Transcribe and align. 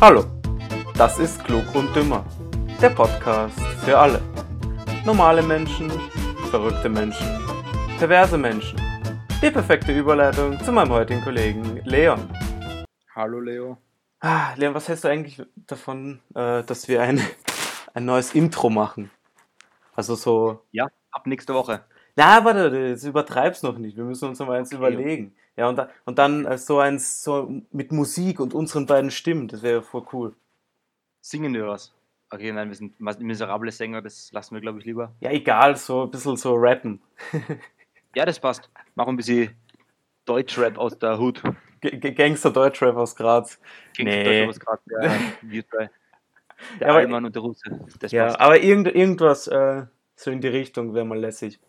Hallo, 0.00 0.24
das 0.94 1.18
ist 1.18 1.42
Klug 1.42 1.74
und 1.74 1.92
Dümmer, 1.92 2.24
der 2.80 2.90
Podcast 2.90 3.60
für 3.84 3.98
alle. 3.98 4.22
Normale 5.04 5.42
Menschen, 5.42 5.90
verrückte 6.52 6.88
Menschen, 6.88 7.26
perverse 7.98 8.38
Menschen. 8.38 8.80
Die 9.42 9.50
perfekte 9.50 9.90
Überleitung 9.90 10.56
zu 10.62 10.70
meinem 10.70 10.92
heutigen 10.92 11.20
Kollegen 11.20 11.80
Leon. 11.84 12.30
Hallo 13.12 13.40
Leo. 13.40 13.76
Ah, 14.20 14.54
Leon, 14.54 14.72
was 14.72 14.86
hältst 14.86 15.02
du 15.02 15.08
eigentlich 15.08 15.42
davon, 15.66 16.20
äh, 16.36 16.62
dass 16.62 16.86
wir 16.86 17.02
ein, 17.02 17.20
ein 17.92 18.04
neues 18.04 18.36
Intro 18.36 18.70
machen? 18.70 19.10
Also 19.96 20.14
so. 20.14 20.62
Ja, 20.70 20.86
ab 21.10 21.26
nächste 21.26 21.54
Woche. 21.54 21.84
Na, 22.14 22.44
warte, 22.44 22.92
das 22.92 23.02
übertreib's 23.02 23.64
noch 23.64 23.76
nicht. 23.78 23.96
Wir 23.96 24.04
müssen 24.04 24.28
uns 24.28 24.38
noch 24.38 24.46
mal 24.46 24.60
eins 24.60 24.70
überlegen. 24.70 25.34
Ja, 25.58 25.68
und, 25.68 25.80
und 26.04 26.18
dann 26.18 26.44
äh, 26.44 26.56
so 26.56 26.78
eins 26.78 27.24
so 27.24 27.50
mit 27.72 27.90
Musik 27.90 28.38
und 28.38 28.54
unseren 28.54 28.86
beiden 28.86 29.10
Stimmen, 29.10 29.48
das 29.48 29.60
wäre 29.62 29.82
voll 29.82 30.06
cool. 30.12 30.36
Singen 31.20 31.52
wir 31.52 31.66
was? 31.66 31.92
Okay, 32.30 32.52
nein, 32.52 32.68
wir 32.68 32.76
sind 32.76 33.00
miserable 33.00 33.72
Sänger, 33.72 34.00
das 34.00 34.30
lassen 34.30 34.54
wir, 34.54 34.60
glaube 34.60 34.78
ich, 34.78 34.84
lieber. 34.84 35.14
Ja, 35.18 35.30
egal, 35.32 35.76
so 35.76 36.04
ein 36.04 36.10
bisschen 36.10 36.36
so 36.36 36.54
rappen. 36.54 37.00
Ja, 38.14 38.24
das 38.24 38.40
passt. 38.40 38.70
Machen 38.94 39.10
ein 39.10 39.16
bisschen 39.16 39.54
Deutschrap 40.24 40.78
aus 40.78 40.98
der 40.98 41.18
Hut. 41.18 41.42
G 41.80 41.90
G- 41.98 42.12
Gangster 42.12 42.50
Deutschrap 42.50 42.96
aus 42.96 43.14
Graz. 43.14 43.60
Klingt 43.94 44.10
Nee. 44.10 44.24
Deutschrap 44.24 44.48
aus 44.48 44.60
Graz, 44.60 44.80
der, 44.86 45.20
wir 45.42 45.68
zwei. 45.68 45.90
Der 46.80 46.88
Ja, 46.88 46.94
Allmann 46.94 47.24
und 47.26 47.34
der 47.34 47.42
Russe. 47.42 47.62
Das 48.00 48.10
Ja, 48.12 48.26
passt. 48.26 48.40
aber 48.40 48.60
irgend, 48.60 48.88
irgendwas 48.88 49.46
äh, 49.46 49.84
so 50.16 50.30
in 50.30 50.40
die 50.40 50.48
Richtung 50.48 50.94
wäre 50.94 51.04
mal 51.04 51.18
lässig. 51.18 51.60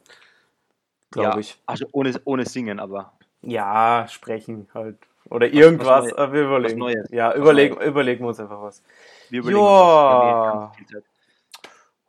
Glaube 1.12 1.30
Ja, 1.32 1.38
ich. 1.40 1.62
Also 1.66 1.86
ohne, 1.92 2.20
ohne 2.24 2.46
Singen, 2.46 2.80
aber 2.80 3.14
Ja, 3.42 4.08
sprechen 4.10 4.68
halt. 4.74 4.98
Oder 5.30 5.48
irgendwas. 5.48 6.12
Äh, 6.12 6.32
wir 6.34 6.44
überlegen. 6.46 6.80
Neues. 6.80 7.10
Ja, 7.12 7.30
Was 7.30 7.36
überlegen, 7.38 7.76
Neues. 7.76 7.88
überlegen 7.88 8.22
wir 8.24 8.28
uns 8.30 8.40
einfach 8.40 8.62
was. 8.62 8.84
wir 9.30 9.40
überlegen 9.40 9.62
Ja. 9.62 10.52
uns 10.52 10.72
was. 10.72 10.74
Eh 10.74 10.78
viel 10.78 10.88
Zeit. 10.88 11.04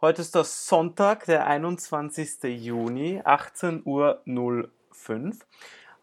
Heute 0.01 0.23
ist 0.23 0.35
der 0.35 0.45
Sonntag, 0.45 1.27
der 1.27 1.47
21. 1.47 2.43
Juni, 2.45 3.21
18.05 3.23 3.85
Uhr. 3.85 4.71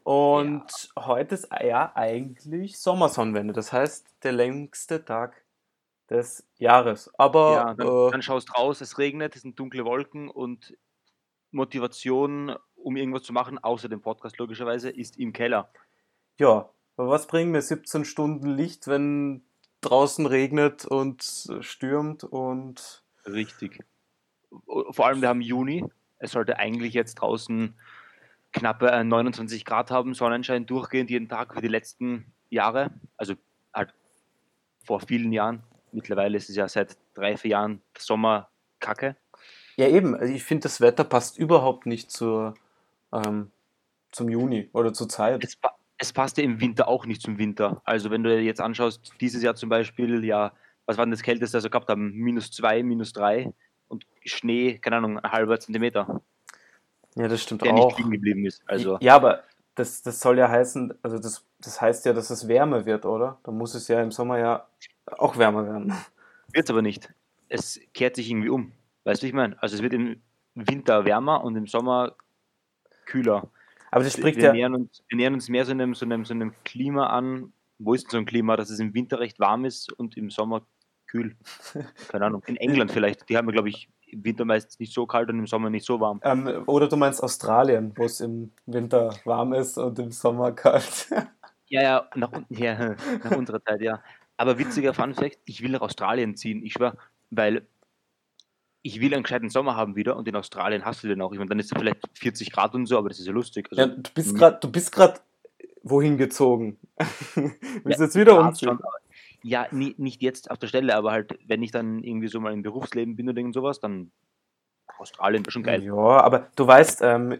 Und 0.03 0.63
heute 0.97 1.35
ist 1.35 1.49
ja 1.51 1.91
eigentlich 1.95 2.77
Sommersonnenwende. 2.79 3.53
Das 3.53 3.73
heißt, 3.73 4.05
der 4.23 4.31
längste 4.33 5.03
Tag 5.03 5.43
des 6.09 6.47
Jahres. 6.57 7.11
Aber 7.17 7.51
Ja, 7.53 7.73
dann, 7.73 7.87
äh, 7.87 8.11
dann 8.11 8.21
schaust 8.21 8.55
raus, 8.57 8.79
es 8.81 8.97
regnet, 8.99 9.35
es 9.35 9.41
sind 9.41 9.59
dunkle 9.59 9.83
Wolken 9.83 10.29
und 10.29 10.77
Motivation, 11.51 12.55
um 12.87 12.95
irgendwas 12.95 13.23
zu 13.23 13.33
machen, 13.33 13.59
außer 13.61 13.89
dem 13.89 14.01
Podcast 14.01 14.37
logischerweise, 14.37 14.89
ist 14.89 15.17
im 15.17 15.33
Keller. 15.33 15.69
ja, 16.37 16.69
aber 16.95 17.09
was 17.09 17.27
bringen 17.27 17.51
mir 17.51 17.61
17 17.61 18.05
Stunden 18.05 18.47
Licht, 18.47 18.87
wenn 18.87 19.43
draußen 19.81 20.25
regnet 20.25 20.85
und 20.85 21.21
stürmt 21.61 22.23
und 22.23 23.03
Richtig. 23.25 23.83
Vor 24.65 25.05
allem, 25.05 25.21
wir 25.21 25.29
haben 25.29 25.41
Juni. 25.41 25.83
Es 26.17 26.31
sollte 26.31 26.57
eigentlich 26.57 26.93
jetzt 26.93 27.15
draußen 27.15 27.75
knappe 28.53 28.89
äh, 28.89 29.03
29 29.03 29.65
Grad 29.65 29.91
haben, 29.91 30.13
Sonnenschein 30.13 30.65
durchgehend 30.65 31.09
jeden 31.09 31.29
Tag 31.29 31.53
für 31.53 31.61
die 31.61 31.67
letzten 31.67 32.33
Jahre. 32.49 32.91
Also 33.17 33.35
halt 33.73 33.93
vor 34.83 35.01
vielen 35.01 35.31
Jahren. 35.31 35.61
Mittlerweile 35.91 36.37
ist 36.37 36.49
es 36.49 36.55
ja 36.55 36.67
seit 36.67 36.97
drei, 37.13 37.37
vier 37.37 37.51
Jahren 37.51 37.81
Sommer 37.97 38.49
kacke. 38.79 39.15
Ja, 39.75 39.87
eben. 39.87 40.15
Also 40.15 40.33
ich 40.33 40.43
finde, 40.43 40.63
das 40.63 40.81
Wetter 40.81 41.03
passt 41.03 41.37
überhaupt 41.37 41.85
nicht 41.85 42.09
zur, 42.09 42.55
ähm, 43.11 43.51
zum 44.11 44.29
Juni 44.29 44.69
oder 44.73 44.93
zur 44.93 45.09
Zeit. 45.09 45.43
Es, 45.43 45.55
pa- 45.55 45.75
es 45.97 46.13
passt 46.13 46.37
ja 46.37 46.43
im 46.43 46.59
Winter 46.61 46.87
auch 46.87 47.05
nicht 47.05 47.21
zum 47.21 47.37
Winter. 47.37 47.81
Also 47.85 48.09
wenn 48.11 48.23
du 48.23 48.39
jetzt 48.39 48.61
anschaust, 48.61 49.13
dieses 49.21 49.43
Jahr 49.43 49.55
zum 49.55 49.69
Beispiel, 49.69 50.23
ja, 50.23 50.53
was 50.85 50.97
war 50.97 51.05
denn 51.05 51.11
das 51.11 51.23
Kälteste, 51.23 51.57
das 51.57 51.63
wir 51.63 51.69
gehabt 51.69 51.89
haben? 51.89 52.11
Minus 52.13 52.51
zwei, 52.51 52.83
minus 52.83 53.13
drei 53.13 53.51
und 53.87 54.05
Schnee, 54.23 54.77
keine 54.79 54.97
Ahnung, 54.97 55.19
ein 55.19 55.31
halber 55.31 55.59
Zentimeter, 55.59 56.21
Ja, 57.15 57.27
das 57.27 57.43
stimmt 57.43 57.63
der 57.63 57.73
nicht 57.73 57.83
auch. 57.83 57.97
liegen 57.97 58.11
geblieben 58.11 58.45
ist. 58.45 58.61
Also 58.67 58.97
Ja, 59.01 59.15
aber 59.15 59.43
das, 59.75 60.01
das 60.01 60.19
soll 60.19 60.37
ja 60.39 60.49
heißen, 60.49 60.93
also 61.01 61.19
das, 61.19 61.45
das 61.59 61.81
heißt 61.81 62.05
ja, 62.05 62.13
dass 62.13 62.29
es 62.29 62.47
wärmer 62.47 62.85
wird, 62.85 63.05
oder? 63.05 63.39
Dann 63.43 63.57
muss 63.57 63.75
es 63.75 63.87
ja 63.87 64.01
im 64.01 64.11
Sommer 64.11 64.39
ja 64.39 64.67
auch 65.17 65.37
wärmer 65.37 65.65
werden. 65.65 65.93
wird 66.53 66.65
es 66.65 66.69
aber 66.71 66.81
nicht. 66.81 67.13
Es 67.49 67.79
kehrt 67.93 68.15
sich 68.15 68.29
irgendwie 68.29 68.49
um. 68.49 68.71
Weißt 69.03 69.21
du, 69.23 69.27
ich 69.27 69.33
meine? 69.33 69.61
Also 69.61 69.75
es 69.75 69.81
wird 69.81 69.93
im 69.93 70.21
Winter 70.55 71.05
wärmer 71.05 71.43
und 71.43 71.55
im 71.55 71.67
Sommer 71.67 72.15
kühler. 73.07 73.49
Aber 73.89 74.03
das 74.03 74.13
spricht 74.13 74.37
wir, 74.37 74.45
ja, 74.45 74.53
nähern 74.53 74.75
uns, 74.75 75.01
wir 75.07 75.17
nähern 75.17 75.33
uns 75.33 75.49
mehr 75.49 75.65
so 75.65 75.71
einem, 75.71 75.95
so, 75.95 76.05
einem, 76.05 76.25
so 76.25 76.33
einem 76.33 76.53
Klima 76.63 77.07
an. 77.07 77.53
Wo 77.79 77.93
ist 77.93 78.03
denn 78.05 78.11
so 78.11 78.17
ein 78.17 78.25
Klima, 78.25 78.55
dass 78.55 78.69
es 78.69 78.79
im 78.79 78.93
Winter 78.93 79.19
recht 79.19 79.39
warm 79.39 79.65
ist 79.65 79.91
und 79.93 80.15
im 80.17 80.29
Sommer 80.29 80.61
kühl? 81.07 81.35
Keine 82.09 82.25
Ahnung. 82.25 82.43
In 82.47 82.57
England 82.57 82.91
vielleicht. 82.91 83.27
Die 83.29 83.37
haben 83.37 83.47
glaube 83.49 83.69
ich, 83.69 83.89
im 84.07 84.23
Winter 84.23 84.45
meistens 84.45 84.79
nicht 84.79 84.93
so 84.93 85.05
kalt 85.05 85.29
und 85.29 85.39
im 85.39 85.47
Sommer 85.47 85.69
nicht 85.69 85.85
so 85.85 85.99
warm. 85.99 86.19
ähm, 86.23 86.63
oder 86.65 86.87
du 86.87 86.95
meinst 86.97 87.23
Australien, 87.23 87.93
wo 87.95 88.05
es 88.05 88.19
im 88.21 88.51
Winter 88.65 89.13
warm 89.25 89.53
ist 89.53 89.77
und 89.77 89.97
im 89.99 90.11
Sommer 90.11 90.51
kalt. 90.51 91.09
Ja, 91.69 91.81
ja, 91.81 92.09
nach, 92.15 92.31
unten- 92.31 92.53
ja, 92.63 92.95
nach 93.25 93.31
unserer 93.35 93.61
Zeit, 93.61 93.81
ja. 93.81 94.01
Aber 94.37 94.57
witziger 94.57 94.93
Fun 94.93 95.13
Fact, 95.13 95.39
ich 95.43 95.61
will 95.61 95.71
nach 95.71 95.81
Australien 95.81 96.37
ziehen, 96.37 96.63
ich 96.63 96.71
schwör, 96.71 96.95
weil 97.29 97.67
ich 98.81 99.01
will 99.01 99.13
einen 99.13 99.23
gescheiten 99.23 99.49
Sommer 99.49 99.75
haben 99.75 99.95
wieder 99.95 100.15
und 100.15 100.27
in 100.27 100.35
Australien 100.35 100.85
hast 100.85 101.03
du 101.03 101.07
den 101.07 101.21
auch. 101.21 101.31
Ich 101.33 101.37
meine, 101.39 101.49
dann 101.49 101.59
ist 101.59 101.71
es 101.71 101.77
vielleicht 101.77 101.99
40 102.13 102.51
Grad 102.51 102.73
und 102.75 102.85
so, 102.85 102.97
aber 102.97 103.09
das 103.09 103.19
ist 103.19 103.25
ja 103.27 103.33
lustig. 103.33 103.67
Also, 103.71 103.81
Ja, 103.81 103.87
du 103.87 104.09
bist 104.13 104.33
Mhm. 104.33 104.37
gerade, 104.37 104.57
du 104.61 104.71
bist 104.71 104.91
gerade 104.91 105.19
wohin 105.83 106.17
gezogen? 106.17 106.77
Du 107.35 107.89
jetzt 107.89 108.15
wieder 108.15 108.39
umziehen? 108.39 108.79
ja, 109.43 109.67
nie, 109.71 109.93
nicht 109.97 110.21
jetzt 110.21 110.49
auf 110.51 110.57
der 110.57 110.67
Stelle, 110.67 110.95
aber 110.95 111.11
halt, 111.11 111.37
wenn 111.47 111.61
ich 111.63 111.71
dann 111.71 112.03
irgendwie 112.03 112.27
so 112.27 112.39
mal 112.39 112.53
im 112.53 112.63
Berufsleben 112.63 113.15
bin 113.15 113.29
oder 113.29 113.37
irgend 113.39 113.53
sowas, 113.53 113.79
dann 113.79 114.11
Australien 114.97 115.43
wäre 115.45 115.51
schon 115.51 115.63
geil. 115.63 115.83
Ja, 115.83 115.93
aber 115.93 116.49
du 116.55 116.65
weißt, 116.65 117.01
ähm, 117.03 117.37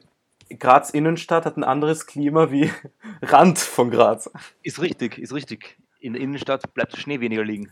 Graz 0.59 0.92
Innenstadt 0.92 1.46
hat 1.46 1.58
ein 1.58 1.64
anderes 1.64 2.06
Klima 2.06 2.52
wie 2.52 2.72
Rand 3.22 3.59
von 3.59 3.90
Graz. 3.92 4.30
Ist 4.64 4.81
richtig, 4.81 5.18
ist 5.18 5.34
richtig. 5.34 5.78
In 6.07 6.13
der 6.13 6.22
Innenstadt 6.22 6.73
bleibt 6.73 6.94
der 6.94 7.00
Schnee 7.00 7.19
weniger 7.19 7.44
liegen. 7.44 7.69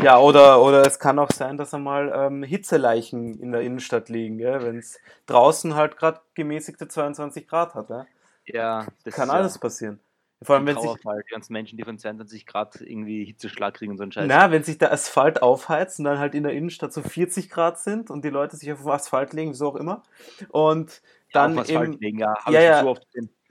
Ja, 0.00 0.18
oder, 0.18 0.62
oder 0.62 0.86
es 0.86 0.98
kann 0.98 1.18
auch 1.18 1.30
sein, 1.30 1.58
dass 1.58 1.74
einmal 1.74 2.10
ähm, 2.16 2.42
Hitzeleichen 2.42 3.38
in 3.38 3.52
der 3.52 3.60
Innenstadt 3.60 4.08
liegen, 4.08 4.38
wenn 4.38 4.78
es 4.78 4.98
draußen 5.26 5.74
halt 5.74 5.98
gerade 5.98 6.20
gemäßigte 6.32 6.88
22 6.88 7.46
Grad 7.46 7.74
hat. 7.74 7.90
Ja? 7.90 8.06
ja, 8.46 8.86
das 9.04 9.14
Kann 9.14 9.28
ist 9.28 9.34
alles 9.34 9.54
ja 9.56 9.60
passieren. 9.60 10.00
Vor 10.40 10.56
allem, 10.56 10.66
wenn 10.66 10.78
sich. 10.78 10.90
Die 10.90 11.30
ganzen 11.30 11.52
Menschen, 11.52 11.76
die 11.76 11.84
von 11.84 11.98
22 11.98 12.46
Grad 12.46 12.80
irgendwie 12.80 13.26
Hitzeschlag 13.26 13.74
kriegen 13.74 13.92
und 13.92 13.98
so 13.98 14.04
ein 14.04 14.12
Scheiß. 14.12 14.26
na, 14.28 14.50
wenn 14.50 14.62
sich 14.62 14.78
der 14.78 14.90
Asphalt 14.90 15.42
aufheizt 15.42 15.98
und 15.98 16.06
dann 16.06 16.18
halt 16.18 16.34
in 16.34 16.42
der 16.42 16.52
Innenstadt 16.52 16.92
so 16.92 17.02
40 17.02 17.50
Grad 17.50 17.78
sind 17.78 18.10
und 18.10 18.24
die 18.24 18.30
Leute 18.30 18.56
sich 18.56 18.72
auf 18.72 18.80
den 18.80 18.90
Asphalt 18.90 19.34
legen, 19.34 19.50
wieso 19.50 19.68
auch 19.68 19.76
immer. 19.76 20.02
Und 20.48 21.02
dann 21.32 21.58
auf 21.58 21.64
Asphalt 21.64 21.90
eben, 21.90 22.00
legen, 22.00 22.18
ja, 22.18 22.34
Ja, 22.48 22.60
ja. 22.60 22.82
so. 22.82 22.96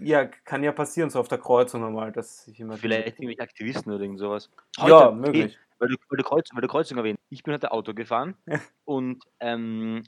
Ja, 0.05 0.25
kann 0.25 0.63
ja 0.63 0.71
passieren, 0.71 1.09
so 1.09 1.19
auf 1.19 1.27
der 1.27 1.37
Kreuzung 1.37 1.81
nochmal, 1.81 2.11
dass 2.11 2.45
sich 2.45 2.59
immer 2.59 2.77
Vielleicht 2.77 3.19
irgendwelche 3.19 3.41
Aktivisten 3.41 3.91
oder 3.91 4.01
irgend 4.03 4.19
sowas. 4.19 4.49
Ja, 4.77 5.05
Heute, 5.07 5.15
möglich. 5.15 5.53
eh, 5.55 5.57
Weil 5.79 5.89
du, 5.89 5.95
weil, 6.09 6.17
du 6.17 6.23
Kreuz, 6.23 6.49
weil 6.53 6.61
du 6.61 6.67
Kreuzung 6.67 6.97
erwähnt. 6.97 7.19
Ich 7.29 7.43
bin 7.43 7.53
heute 7.53 7.71
Auto 7.71 7.93
gefahren 7.93 8.35
Ja. 8.45 8.59
und 8.85 9.23
ähm, 9.39 10.03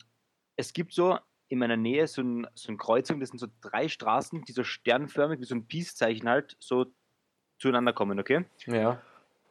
es 0.55 0.73
gibt 0.73 0.93
so 0.93 1.17
in 1.47 1.59
meiner 1.59 1.77
Nähe 1.77 2.07
so 2.07 2.21
ein, 2.21 2.47
so 2.55 2.71
ein 2.71 2.77
Kreuzung, 2.77 3.19
das 3.19 3.29
sind 3.29 3.39
so 3.39 3.47
drei 3.61 3.87
Straßen, 3.87 4.43
die 4.45 4.51
so 4.51 4.63
sternförmig 4.63 5.39
wie 5.39 5.45
so 5.45 5.55
ein 5.55 5.67
Peace-Zeichen 5.67 6.27
halt 6.27 6.55
so 6.59 6.85
zueinander 7.59 7.93
kommen, 7.93 8.19
okay? 8.19 8.45
Ja. 8.65 9.01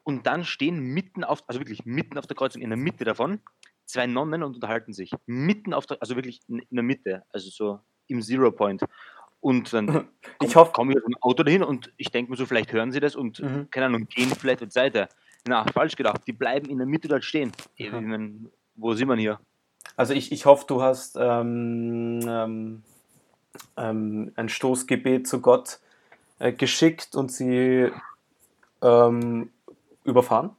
Und 0.03 0.27
dann 0.27 0.45
stehen 0.45 0.81
mitten 0.81 1.25
auf, 1.25 1.43
also 1.47 1.61
wirklich 1.61 1.85
mitten 1.87 2.19
auf 2.19 2.27
der 2.27 2.37
Kreuzung, 2.37 2.61
in 2.63 2.71
der 2.71 2.77
Mitte 2.77 3.05
davon, 3.05 3.41
zwei 3.87 4.07
Nonnen 4.07 4.43
und 4.43 4.55
unterhalten 4.55 4.93
sich. 4.93 5.13
Mitten 5.27 5.73
auf 5.73 5.87
der, 5.87 5.99
also 6.01 6.17
wirklich 6.17 6.41
in, 6.49 6.59
in 6.59 6.77
der 6.77 6.83
Mitte, 6.83 7.23
also 7.31 7.49
so 7.51 7.81
im 8.09 8.21
Zero 8.21 8.51
Point. 8.51 8.83
Und 9.45 9.75
dann 9.75 10.09
Ich 10.43 10.57
hoffe- 10.57 10.73
komme 10.73 10.93
ich 10.93 10.97
mit 10.97 11.05
dem 11.05 11.17
Auto 11.21 11.43
dahin 11.43 11.63
und 11.63 11.93
ich 11.99 12.11
denke 12.11 12.31
mir 12.31 12.37
so, 12.39 12.47
vielleicht 12.47 12.73
hören 12.73 12.93
sie 12.93 12.99
das 13.01 13.15
und, 13.15 13.41
Mhm. 13.41 13.69
keine 13.71 13.87
Ahnung, 13.87 14.07
gehen 14.09 14.31
vielleicht 14.31 14.61
zur 14.61 14.71
Seite. 14.71 15.07
Na, 15.47 15.67
falsch 15.75 15.97
gedacht. 15.97 16.23
Die 16.27 16.33
bleiben 16.33 16.71
in 16.71 16.79
der 16.79 16.87
Mitte 16.87 17.09
dort 17.09 17.25
stehen. 17.25 17.53
Ich 17.77 17.93
Aha. 17.93 18.01
mein, 18.01 18.51
wo 18.75 18.95
sind 18.95 19.07
wir 19.09 19.17
hier? 19.17 19.39
Also 19.97 20.15
ich, 20.15 20.33
ich 20.33 20.47
hoffe, 20.47 20.65
du 20.67 20.81
hast 20.81 21.17
ähm, 21.21 22.21
ähm, 22.27 22.83
ähm, 23.77 24.33
ein 24.35 24.49
Stoßgebet 24.49 25.29
zu 25.29 25.43
Gott 25.43 25.79
äh, 26.39 26.51
geschickt 26.53 27.15
und 27.15 27.31
sie 27.31 27.91
ähm, 28.81 29.51
überfahren. 30.05 30.57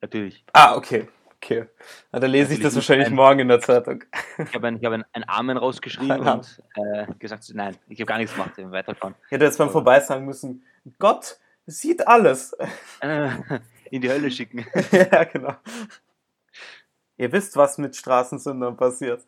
Natürlich. 0.00 0.44
Ah, 0.54 0.76
okay. 0.76 1.08
Okay. 1.46 1.68
Na, 2.10 2.18
dann 2.18 2.30
lese 2.32 2.54
ich 2.54 2.60
das 2.60 2.74
wahrscheinlich 2.74 3.06
ein- 3.06 3.14
morgen 3.14 3.38
in 3.38 3.46
der 3.46 3.60
Zeitung. 3.60 4.02
Ich 4.36 4.52
habe 4.52 4.66
einen, 4.66 4.84
hab 4.84 4.92
einen, 4.92 5.04
einen 5.12 5.28
Amen 5.28 5.56
rausgeschrien 5.56 6.08
Ja. 6.24 6.32
und 6.34 6.60
äh, 6.74 7.06
gesagt, 7.20 7.48
nein, 7.54 7.76
ich 7.88 8.00
habe 8.00 8.06
gar 8.06 8.18
nichts 8.18 8.34
gemacht, 8.34 8.58
ich 8.58 8.68
weiterfahren. 8.68 9.14
Ich 9.26 9.30
hätte 9.30 9.44
jetzt 9.44 9.56
beim 9.58 9.70
Vorbei 9.70 10.00
sagen 10.00 10.24
müssen, 10.26 10.64
Gott 10.98 11.38
sieht 11.66 12.04
alles. 12.08 12.52
Äh, 13.00 13.30
in 13.92 14.00
die 14.02 14.10
Hölle 14.10 14.28
schicken. 14.32 14.66
ja, 14.90 15.22
genau. 15.22 15.54
Ihr 17.16 17.30
wisst, 17.30 17.56
was 17.56 17.78
mit 17.78 17.94
Straßensündern 17.94 18.76
passiert. 18.76 19.24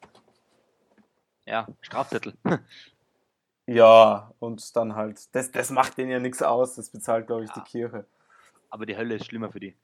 Ja, 1.47 1.69
Strafzettel. 1.81 2.35
Ja, 3.67 4.33
und 4.41 4.75
dann 4.77 4.97
halt, 4.97 5.33
das, 5.37 5.53
das 5.53 5.71
macht 5.71 5.97
denen 5.99 6.11
ja 6.11 6.19
nichts 6.19 6.43
aus, 6.43 6.75
das 6.75 6.91
bezahlt, 6.91 7.29
glaube 7.29 7.45
ich, 7.45 7.51
die 7.53 7.61
Ja. 7.61 7.65
Kirche. 7.65 8.07
Aber 8.71 8.87
die 8.87 8.97
Hölle 8.97 9.15
ist 9.15 9.27
schlimmer 9.27 9.53
für 9.53 9.61
die. 9.61 9.77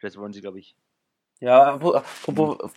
Das 0.00 0.16
wollen 0.16 0.32
sie, 0.32 0.40
glaube 0.40 0.58
ich. 0.58 0.74
Ja, 1.40 1.78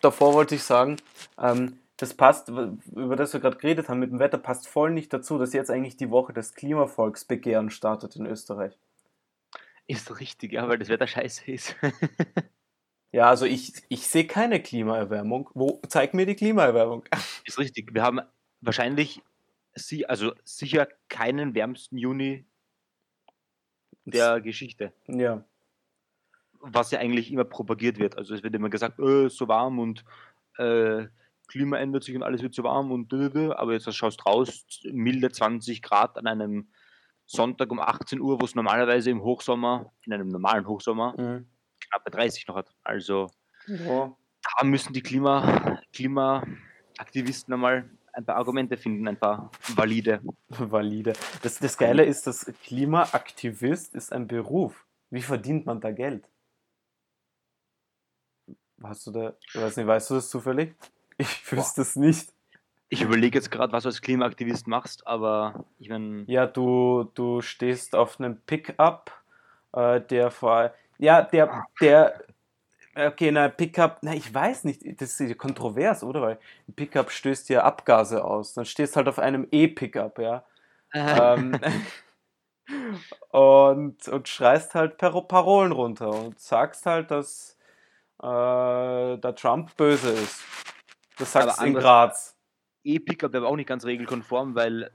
davor 0.02 0.34
wollte 0.34 0.56
ich 0.56 0.64
sagen, 0.64 0.98
ähm, 1.38 1.80
das 1.98 2.14
passt, 2.14 2.50
über 2.50 3.16
das 3.16 3.34
wir 3.34 3.40
gerade 3.40 3.58
geredet 3.58 3.90
haben 3.90 4.00
mit 4.00 4.12
dem 4.12 4.20
Wetter, 4.20 4.38
passt 4.38 4.68
voll 4.68 4.92
nicht 4.92 5.12
dazu, 5.12 5.38
dass 5.38 5.54
jetzt 5.54 5.70
eigentlich 5.70 5.98
die 5.98 6.12
Woche 6.12 6.34
des 6.34 6.56
Klimavolksbegehren 6.56 7.70
startet 7.70 8.16
in 8.16 8.26
Österreich. 8.26 8.78
Ist 9.86 10.20
richtig, 10.20 10.54
ja, 10.54 10.68
weil 10.68 10.78
das 10.78 10.90
Wetter 10.90 11.08
scheiße 11.08 11.52
ist. 11.52 11.76
ja, 13.12 13.28
also 13.28 13.46
ich, 13.46 13.74
ich 13.90 14.08
sehe 14.08 14.28
keine 14.28 14.62
Klimaerwärmung. 14.62 15.50
Wo 15.54 15.82
zeig 15.88 16.14
mir 16.14 16.26
die 16.26 16.36
Klimaerwärmung? 16.36 17.04
Ist 17.46 17.58
richtig. 17.58 17.94
Wir 17.94 18.04
haben 18.04 18.22
wahrscheinlich 18.62 19.22
sie, 19.74 20.06
also 20.06 20.34
sicher 20.44 20.88
keinen 21.08 21.56
wärmsten 21.56 21.98
Juni 21.98 22.46
der 24.06 24.42
Geschichte. 24.42 24.94
Ja. 25.08 25.44
Was 26.62 26.92
ja 26.92 27.00
eigentlich 27.00 27.32
immer 27.32 27.46
propagiert 27.46 28.00
wird. 28.00 28.18
Also 28.18 28.36
es 28.36 28.44
wird 28.44 28.56
immer 28.56 28.70
gesagt, 28.70 29.00
äh, 29.00 29.30
so 29.30 29.48
warm 29.48 29.80
und 29.80 30.04
äh, 30.58 31.08
Klima 31.48 31.78
ändert 31.78 32.04
sich 32.04 32.16
und 32.16 32.24
alles 32.24 32.42
wird 32.42 32.54
so 32.54 32.64
warm 32.64 32.92
und 32.92 33.12
aber 33.12 33.74
jetzt 33.74 33.94
schaust 33.94 34.26
raus, 34.26 34.66
milde 34.84 35.32
20 35.32 35.82
Grad 35.82 36.18
an 36.18 36.28
einem 36.28 36.70
Sonntag 37.26 37.72
um 37.72 37.80
18 37.80 38.22
Uhr, 38.22 38.40
wo 38.40 38.46
es 38.46 38.56
normalerweise 38.56 39.10
im 39.10 39.22
Hochsommer, 39.22 39.92
in 40.06 40.14
einem 40.14 40.30
normalen 40.30 40.68
Hochsommer, 40.68 41.14
mhm. 41.18 41.48
knappe 41.80 42.12
30 42.12 42.48
noch 42.48 42.56
hat. 42.56 42.74
Also 42.84 43.30
ja. 43.68 44.16
da 44.58 44.64
müssen 44.64 44.94
die 44.94 45.02
Klima, 45.02 45.80
Klimaaktivisten 45.94 47.54
einmal 47.54 47.90
ein 48.14 48.26
paar 48.26 48.36
Argumente 48.36 48.78
finden, 48.78 49.08
ein 49.08 49.18
paar 49.18 49.52
valide. 49.76 50.22
Valide. 50.50 51.14
Das, 51.42 51.60
das 51.60 51.78
Geile 51.78 52.04
ist, 52.04 52.28
dass 52.28 52.52
Klimaaktivist 52.64 53.96
ist 53.96 54.12
ein 54.14 54.28
Beruf. 54.28 54.86
Wie 55.10 55.22
verdient 55.22 55.66
man 55.66 55.82
da 55.82 55.92
Geld? 55.92 56.29
Hast 58.84 59.08
du 59.08 59.12
da, 59.12 59.34
ich 59.54 59.60
weiß 59.60 59.78
nicht, 59.78 59.88
weißt 59.88 60.10
du 60.10 60.16
das 60.16 60.30
zufällig? 60.30 60.76
Ich 61.22 61.52
wüsste 61.52 61.82
es 61.82 61.98
nicht. 61.98 62.32
Ich 62.88 63.02
überlege 63.02 63.38
jetzt 63.38 63.52
gerade, 63.52 63.74
was 63.74 63.84
du 63.84 63.90
als 63.90 64.02
Klimaaktivist 64.02 64.68
machst, 64.68 65.06
aber 65.06 65.66
ich 65.78 65.90
meine. 65.90 66.24
Ja, 66.28 66.48
du, 66.48 67.12
du 67.14 67.42
stehst 67.42 67.94
auf 67.94 68.20
einem 68.20 68.40
Pickup, 68.42 69.12
äh, 69.74 70.00
der 70.00 70.32
vor. 70.32 70.74
Ja, 70.98 71.22
der, 71.22 71.66
der. 71.82 72.24
Okay, 72.96 73.32
na, 73.32 73.50
Pickup, 73.50 73.98
na, 74.02 74.14
ich 74.14 74.34
weiß 74.34 74.64
nicht, 74.64 74.82
das 75.02 75.20
ist 75.20 75.38
kontrovers, 75.38 76.04
oder? 76.04 76.22
Weil 76.22 76.40
ein 76.68 76.74
Pickup 76.74 77.12
stößt 77.12 77.50
ja 77.50 77.64
Abgase 77.64 78.24
aus. 78.24 78.54
Dann 78.54 78.66
stehst 78.66 78.96
halt 78.96 79.10
auf 79.10 79.20
einem 79.20 79.46
E-Pickup, 79.52 80.18
ja. 80.18 80.44
ähm, 80.94 81.60
und, 83.30 84.08
und 84.08 84.28
schreist 84.28 84.74
halt 84.74 84.98
Parolen 84.98 85.74
runter 85.74 86.10
und 86.10 86.40
sagst 86.40 86.86
halt, 86.86 87.12
dass 87.12 87.59
äh, 88.22 89.18
der 89.18 89.36
Trump 89.36 89.76
böse 89.78 90.12
ist. 90.12 90.44
Das 91.18 91.32
sagst 91.32 91.60
du 91.60 91.66
in 91.66 91.74
Graz. 91.74 92.38
E-Pickup 92.84 93.34
wäre 93.34 93.48
auch 93.48 93.56
nicht 93.56 93.68
ganz 93.68 93.86
regelkonform, 93.86 94.56
weil 94.56 94.92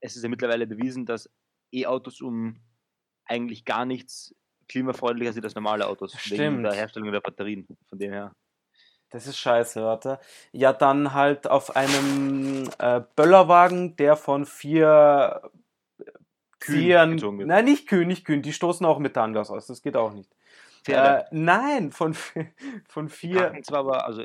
es 0.00 0.16
ist 0.16 0.22
ja 0.22 0.28
mittlerweile 0.28 0.66
bewiesen, 0.66 1.06
dass 1.06 1.30
E-Autos 1.72 2.20
um 2.20 2.60
eigentlich 3.26 3.64
gar 3.64 3.84
nichts 3.84 4.34
klimafreundlicher 4.68 5.32
sind 5.32 5.44
als 5.44 5.54
normale 5.54 5.86
Autos. 5.86 6.12
Stimmt. 6.18 6.40
Wegen 6.40 6.62
der 6.62 6.72
Herstellung 6.74 7.12
der 7.12 7.20
Batterien. 7.20 7.66
Von 7.88 7.98
dem 7.98 8.12
her. 8.12 8.34
Das 9.10 9.26
ist 9.26 9.38
scheiße, 9.38 9.82
warte. 9.82 10.18
Ja, 10.52 10.72
dann 10.72 11.14
halt 11.14 11.46
auf 11.46 11.76
einem 11.76 12.68
äh, 12.78 13.02
Böllerwagen, 13.14 13.94
der 13.96 14.16
von 14.16 14.44
vier 14.44 15.50
Kühen 16.58 17.18
Zieren, 17.18 17.46
Nein, 17.46 17.64
nicht 17.64 17.86
Kühen, 17.86 18.08
nicht 18.08 18.24
Kühen. 18.24 18.42
Die 18.42 18.52
stoßen 18.52 18.84
auch 18.86 18.98
Methangas 18.98 19.50
aus. 19.50 19.66
Das 19.66 19.82
geht 19.82 19.96
auch 19.96 20.12
nicht. 20.12 20.34
Äh, 20.86 21.24
nein, 21.30 21.92
von, 21.92 22.14
von 22.88 23.08
vier. 23.08 23.58
Zwar 23.62 23.80
aber, 23.80 24.06
also 24.06 24.24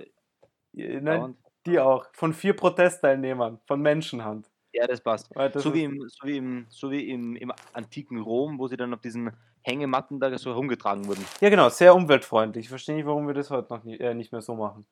Nein, 0.74 1.36
die 1.66 1.80
auch. 1.80 2.06
Von 2.14 2.34
vier 2.34 2.56
Protestteilnehmern, 2.56 3.60
von 3.66 3.82
Menschenhand. 3.82 4.50
Ja, 4.72 4.86
das 4.86 5.02
passt. 5.02 5.30
Das 5.36 5.64
so, 5.64 5.74
wie 5.74 5.84
im, 5.84 6.08
so 6.08 6.28
wie, 6.28 6.38
im, 6.38 6.66
so 6.70 6.92
wie 6.92 7.10
im, 7.10 7.36
im 7.36 7.52
antiken 7.74 8.20
Rom, 8.20 8.60
wo 8.60 8.68
sie 8.68 8.78
dann 8.78 8.94
auf 8.94 9.02
diesen 9.02 9.32
Hängematten 9.62 10.20
da 10.20 10.36
so 10.38 10.52
herumgetragen 10.52 11.08
wurden. 11.08 11.26
Ja, 11.42 11.50
genau, 11.50 11.70
sehr 11.70 11.96
umweltfreundlich. 11.96 12.66
Ich 12.66 12.70
verstehe 12.70 12.96
nicht, 12.96 13.06
warum 13.06 13.28
wir 13.28 13.34
das 13.34 13.50
heute 13.50 13.74
noch 13.74 13.84
nie, 13.84 13.98
äh, 13.98 14.14
nicht 14.14 14.32
mehr 14.32 14.42
so 14.42 14.56
machen. 14.56 14.86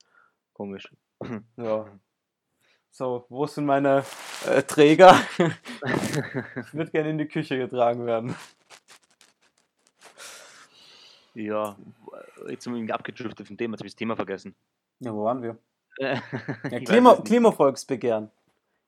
Komisch. 0.53 0.89
Ja. 1.57 1.85
So, 2.89 3.25
wo 3.29 3.45
sind 3.45 3.65
meine 3.65 4.03
äh, 4.47 4.63
Träger? 4.63 5.15
ich 5.37 6.73
würde 6.73 6.89
gerne 6.89 7.11
in 7.11 7.19
die 7.19 7.27
Küche 7.27 7.57
getragen 7.57 8.07
werden. 8.07 8.35
Ja, 11.37 11.77
jetzt 12.49 12.63
sind 12.63 12.73
wir 12.73 12.79
irgendwie 12.79 12.93
abgedriftet 12.93 13.45
vom 13.45 13.57
Thema, 13.57 13.73
jetzt 13.73 13.81
habe 13.81 13.87
ich 13.87 13.93
das 13.93 13.99
Thema 13.99 14.15
vergessen. 14.15 14.55
Ja, 14.99 15.13
wo 15.13 15.23
waren 15.23 15.43
wir? 15.43 15.59
ja, 15.99 16.19
Klima, 16.79 17.15
Klimavolksbegehren. 17.17 18.31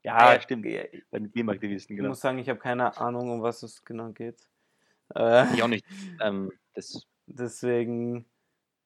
Ja, 0.02 0.34
ja, 0.34 0.42
stimmt. 0.42 0.64
Bei 0.64 1.20
den 1.20 1.32
Klimaaktivisten, 1.32 1.96
genau. 1.96 2.08
Ich 2.08 2.10
muss 2.10 2.22
sagen, 2.22 2.40
ich 2.40 2.50
habe 2.50 2.60
keine 2.60 2.98
Ahnung, 2.98 3.30
um 3.30 3.44
was 3.44 3.62
es 3.62 3.86
genau 3.86 4.10
geht. 4.14 4.50
Äh, 5.16 5.54
ich 5.54 5.62
auch 5.62 5.68
nicht. 5.68 5.86
Ähm, 6.22 6.52
das, 6.74 7.06
deswegen. 7.28 8.26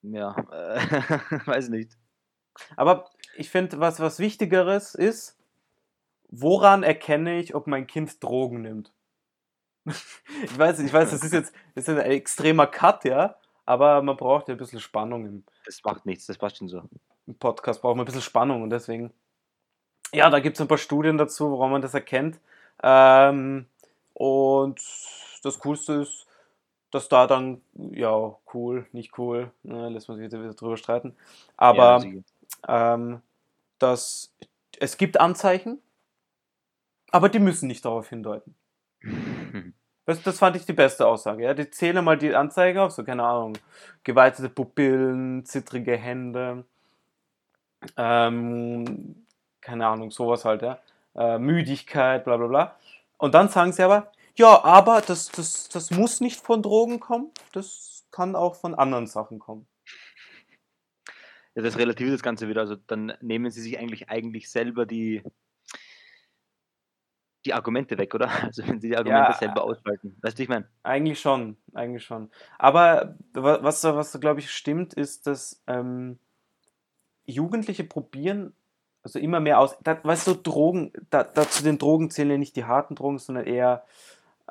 Ja, 0.02 0.36
äh, 0.52 0.80
weiß 1.46 1.70
nicht. 1.70 1.98
Aber 2.76 3.10
ich 3.38 3.50
finde, 3.50 3.80
was, 3.80 4.02
was 4.02 4.20
Wichtigeres 4.20 4.94
ist, 4.94 5.40
woran 6.28 6.84
erkenne 6.84 7.40
ich, 7.40 7.56
ob 7.56 7.68
mein 7.68 7.88
Kind 7.88 8.22
Drogen 8.22 8.62
nimmt? 8.62 8.94
ich 9.86 10.58
weiß, 10.58 10.80
ich 10.80 10.92
weiß, 10.92 11.12
das 11.12 11.24
ist 11.24 11.32
jetzt 11.32 11.54
das 11.76 11.88
ist 11.88 11.90
ein 11.90 12.00
extremer 12.00 12.68
Cut, 12.68 13.06
ja, 13.06 13.38
aber 13.66 14.02
man 14.02 14.18
braucht 14.18 14.48
ja 14.48 14.56
ein 14.56 14.58
bisschen 14.58 14.80
Spannung 14.80 15.26
im. 15.26 15.44
Das 15.66 15.84
macht 15.84 16.06
nichts, 16.06 16.26
das 16.26 16.38
passt 16.38 16.58
schon 16.58 16.68
so 16.68 16.82
im 17.28 17.36
Podcast 17.36 17.82
braucht 17.82 17.96
man 17.96 18.04
ein 18.04 18.06
bisschen 18.06 18.22
Spannung 18.22 18.64
und 18.64 18.70
deswegen, 18.70 19.12
ja, 20.14 20.30
da 20.30 20.40
gibt 20.40 20.58
es 20.58 20.62
ein 20.62 20.68
paar 20.68 20.78
Studien 20.78 21.18
dazu, 21.18 21.52
woran 21.52 21.72
man 21.72 21.82
das 21.82 21.94
erkennt. 21.94 22.40
Ähm, 22.82 23.66
und 24.14 24.82
das 25.44 25.60
Coolste 25.60 25.94
ist, 25.94 26.28
dass 26.92 27.10
da 27.10 27.26
dann, 27.26 27.62
ja, 27.74 28.36
cool, 28.54 28.86
nicht 28.92 29.18
cool, 29.18 29.52
ne, 29.64 29.90
lässt 29.90 30.08
man 30.08 30.18
sich 30.18 30.26
wieder, 30.26 30.42
wieder 30.42 30.54
drüber 30.54 30.78
streiten. 30.78 31.16
Aber 31.58 32.04
ja, 32.68 32.94
ähm, 32.94 33.22
dass 33.80 34.34
es 34.80 34.98
gibt 34.98 35.20
Anzeichen, 35.20 35.82
aber 37.12 37.30
die 37.30 37.40
müssen 37.40 37.68
nicht 37.68 37.86
darauf 37.86 38.10
hindeuten. 38.10 38.56
Das, 40.06 40.22
das 40.22 40.38
fand 40.40 40.56
ich 40.56 40.66
die 40.66 40.74
beste 40.74 41.08
Aussage. 41.08 41.44
Ja. 41.44 41.54
Die 41.54 41.70
zählen 41.70 42.04
mal 42.04 42.18
die 42.18 42.36
Anzeige 42.36 42.82
auf, 42.82 42.92
so 42.92 43.04
keine 43.04 43.24
Ahnung, 43.24 43.58
geweitete 44.04 44.50
Pupillen, 44.50 45.46
zittrige 45.46 45.96
Hände, 45.96 46.66
ähm, 47.98 49.26
keine 49.62 49.88
Ahnung, 49.88 50.12
sowas 50.12 50.46
halt, 50.46 50.62
ja. 50.62 50.80
Äh, 51.16 51.38
Müdigkeit, 51.38 52.26
bla 52.26 52.38
bla 52.38 52.48
bla. 52.48 52.80
Und 53.18 53.34
dann 53.34 53.50
sagen 53.50 53.72
sie 53.72 53.84
aber, 53.84 54.12
ja, 54.36 54.64
aber 54.64 55.02
das, 55.02 55.30
das, 55.30 55.70
das 55.70 55.92
muss 55.92 56.20
nicht 56.20 56.42
von 56.42 56.62
Drogen 56.62 57.00
kommen, 57.00 57.32
das 57.54 58.06
kann 58.12 58.36
auch 58.36 58.56
von 58.56 58.76
anderen 58.76 59.08
Sachen 59.08 59.40
kommen. 59.40 59.68
Ja, 61.56 61.62
das 61.62 61.78
relativiert 61.78 62.16
das 62.16 62.24
Ganze 62.24 62.48
wieder. 62.48 62.62
Also 62.62 62.76
dann 62.76 63.14
nehmen 63.22 63.52
sie 63.52 63.62
sich 63.62 63.78
eigentlich 63.78 64.10
eigentlich 64.10 64.50
selber 64.50 64.86
die, 64.86 65.22
die 67.46 67.54
Argumente 67.54 67.98
weg, 67.98 68.14
oder? 68.16 68.30
Also 68.44 68.68
wenn 68.68 68.80
sie 68.80 68.90
die 68.90 68.98
Argumente 68.98 69.32
ja, 69.32 69.38
selber 69.38 69.64
ausschalten. 69.64 70.18
Weißt 70.22 70.38
du, 70.38 70.44
ich 70.44 70.50
meine? 70.50 70.68
Eigentlich 70.84 71.20
schon, 71.20 71.58
eigentlich 71.74 72.04
schon. 72.04 72.30
Aber 72.58 73.16
was, 73.34 73.84
was 73.84 74.20
glaube 74.20 74.40
ich, 74.40 74.52
stimmt, 74.52 74.94
ist, 74.94 75.28
dass 75.28 75.62
ähm, 75.68 76.20
Jugendliche 77.26 77.84
probieren 77.84 78.54
also 79.04 79.20
immer 79.20 79.40
mehr 79.40 79.60
aus. 79.60 79.78
Da, 79.84 80.00
weißt 80.02 80.28
du, 80.28 80.34
Drogen, 80.34 80.94
da, 81.10 81.24
da 81.24 81.48
zu 81.48 81.64
den 81.64 81.78
Drogen 81.78 82.10
zählen 82.10 82.32
ja 82.32 82.38
nicht 82.38 82.56
die 82.56 82.64
harten 82.64 82.96
Drogen, 82.96 83.20
sondern 83.20 83.46
eher 83.46 83.84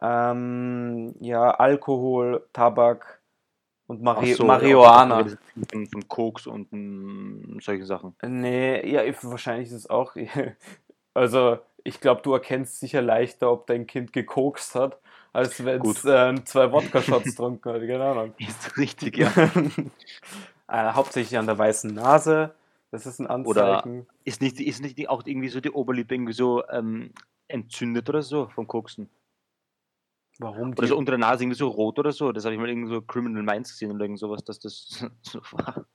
ähm, 0.00 1.14
ja, 1.20 1.50
Alkohol, 1.52 2.46
Tabak 2.52 3.20
und 3.87 4.02
Mari 4.02 4.34
so, 4.34 4.44
Marihuana. 4.44 5.25
Von, 5.70 5.87
von 5.87 6.08
Koks 6.08 6.46
und 6.46 6.72
m, 6.72 7.58
solche 7.61 7.87
Sachen. 7.87 8.14
Nee, 8.22 8.87
ja, 8.90 9.02
wahrscheinlich 9.22 9.68
ist 9.68 9.75
es 9.75 9.90
auch. 9.90 10.14
Also, 11.14 11.58
ich 11.84 12.00
glaube, 12.00 12.22
du 12.22 12.32
erkennst 12.32 12.80
sicher 12.80 13.02
leichter, 13.02 13.50
ob 13.50 13.66
dein 13.66 13.86
Kind 13.86 14.12
gekokst 14.12 14.74
hat, 14.74 14.98
als 15.32 15.64
wenn 15.64 15.80
es 15.82 16.04
äh, 16.04 16.34
zwei 16.44 16.70
Wodka-Shots 16.72 17.24
getrunken 17.36 17.72
hat. 17.72 17.80
Keine 17.80 18.04
Ahnung. 18.04 18.34
Ist 18.38 18.76
richtig, 18.76 19.18
ja. 19.18 19.30
äh, 20.68 20.92
hauptsächlich 20.92 21.38
an 21.38 21.46
der 21.46 21.58
weißen 21.58 21.94
Nase 21.94 22.54
das 22.92 23.06
ist 23.06 23.18
ein 23.20 23.26
Anzeichen. 23.26 24.00
Oder 24.00 24.06
ist 24.24 24.42
nicht, 24.42 24.60
ist 24.60 24.82
nicht 24.82 25.08
auch 25.08 25.22
irgendwie 25.24 25.48
so 25.48 25.60
die 25.60 25.70
Oberlippe 25.70 26.14
irgendwie 26.14 26.34
so 26.34 26.62
ähm, 26.68 27.12
entzündet 27.48 28.08
oder 28.10 28.22
so 28.22 28.48
vom 28.48 28.66
Koksen? 28.66 29.08
Warum? 30.38 30.72
Oder 30.72 30.86
so 30.86 30.98
unter 30.98 31.12
der 31.12 31.18
Nase 31.18 31.42
irgendwie 31.42 31.56
so 31.56 31.68
rot 31.68 31.98
oder 31.98 32.12
so. 32.12 32.32
Das 32.32 32.44
habe 32.44 32.54
ich 32.54 32.60
mal 32.60 32.68
irgendwie 32.68 32.92
so 32.92 33.00
Criminal 33.00 33.42
Minds 33.42 33.70
gesehen 33.70 33.92
oder 33.92 34.04
irgend 34.04 34.18
sowas, 34.18 34.44
dass 34.44 34.58
das 34.58 35.06
so 35.22 35.40
war. 35.52 35.86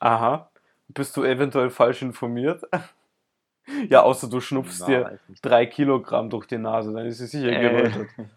Aha. 0.00 0.50
Bist 0.88 1.16
du 1.16 1.22
eventuell 1.22 1.70
falsch 1.70 2.02
informiert? 2.02 2.64
ja, 3.88 4.02
außer 4.02 4.28
du 4.28 4.40
schnupfst 4.40 4.80
Na, 4.80 4.86
dir 4.86 5.18
drei 5.42 5.66
Kilogramm 5.66 6.30
durch 6.30 6.46
die 6.46 6.58
Nase, 6.58 6.92
dann 6.92 7.06
ist 7.06 7.20
es 7.20 7.30
sicher 7.30 7.48
äh. 7.48 7.60
gerötet. 7.60 8.08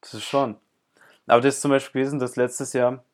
Das 0.00 0.14
ist 0.14 0.24
schon. 0.24 0.56
Aber 1.28 1.40
das 1.40 1.54
ist 1.54 1.60
zum 1.60 1.70
Beispiel 1.70 2.00
gewesen, 2.02 2.18
dass 2.18 2.34
letztes 2.34 2.72
Jahr 2.72 3.04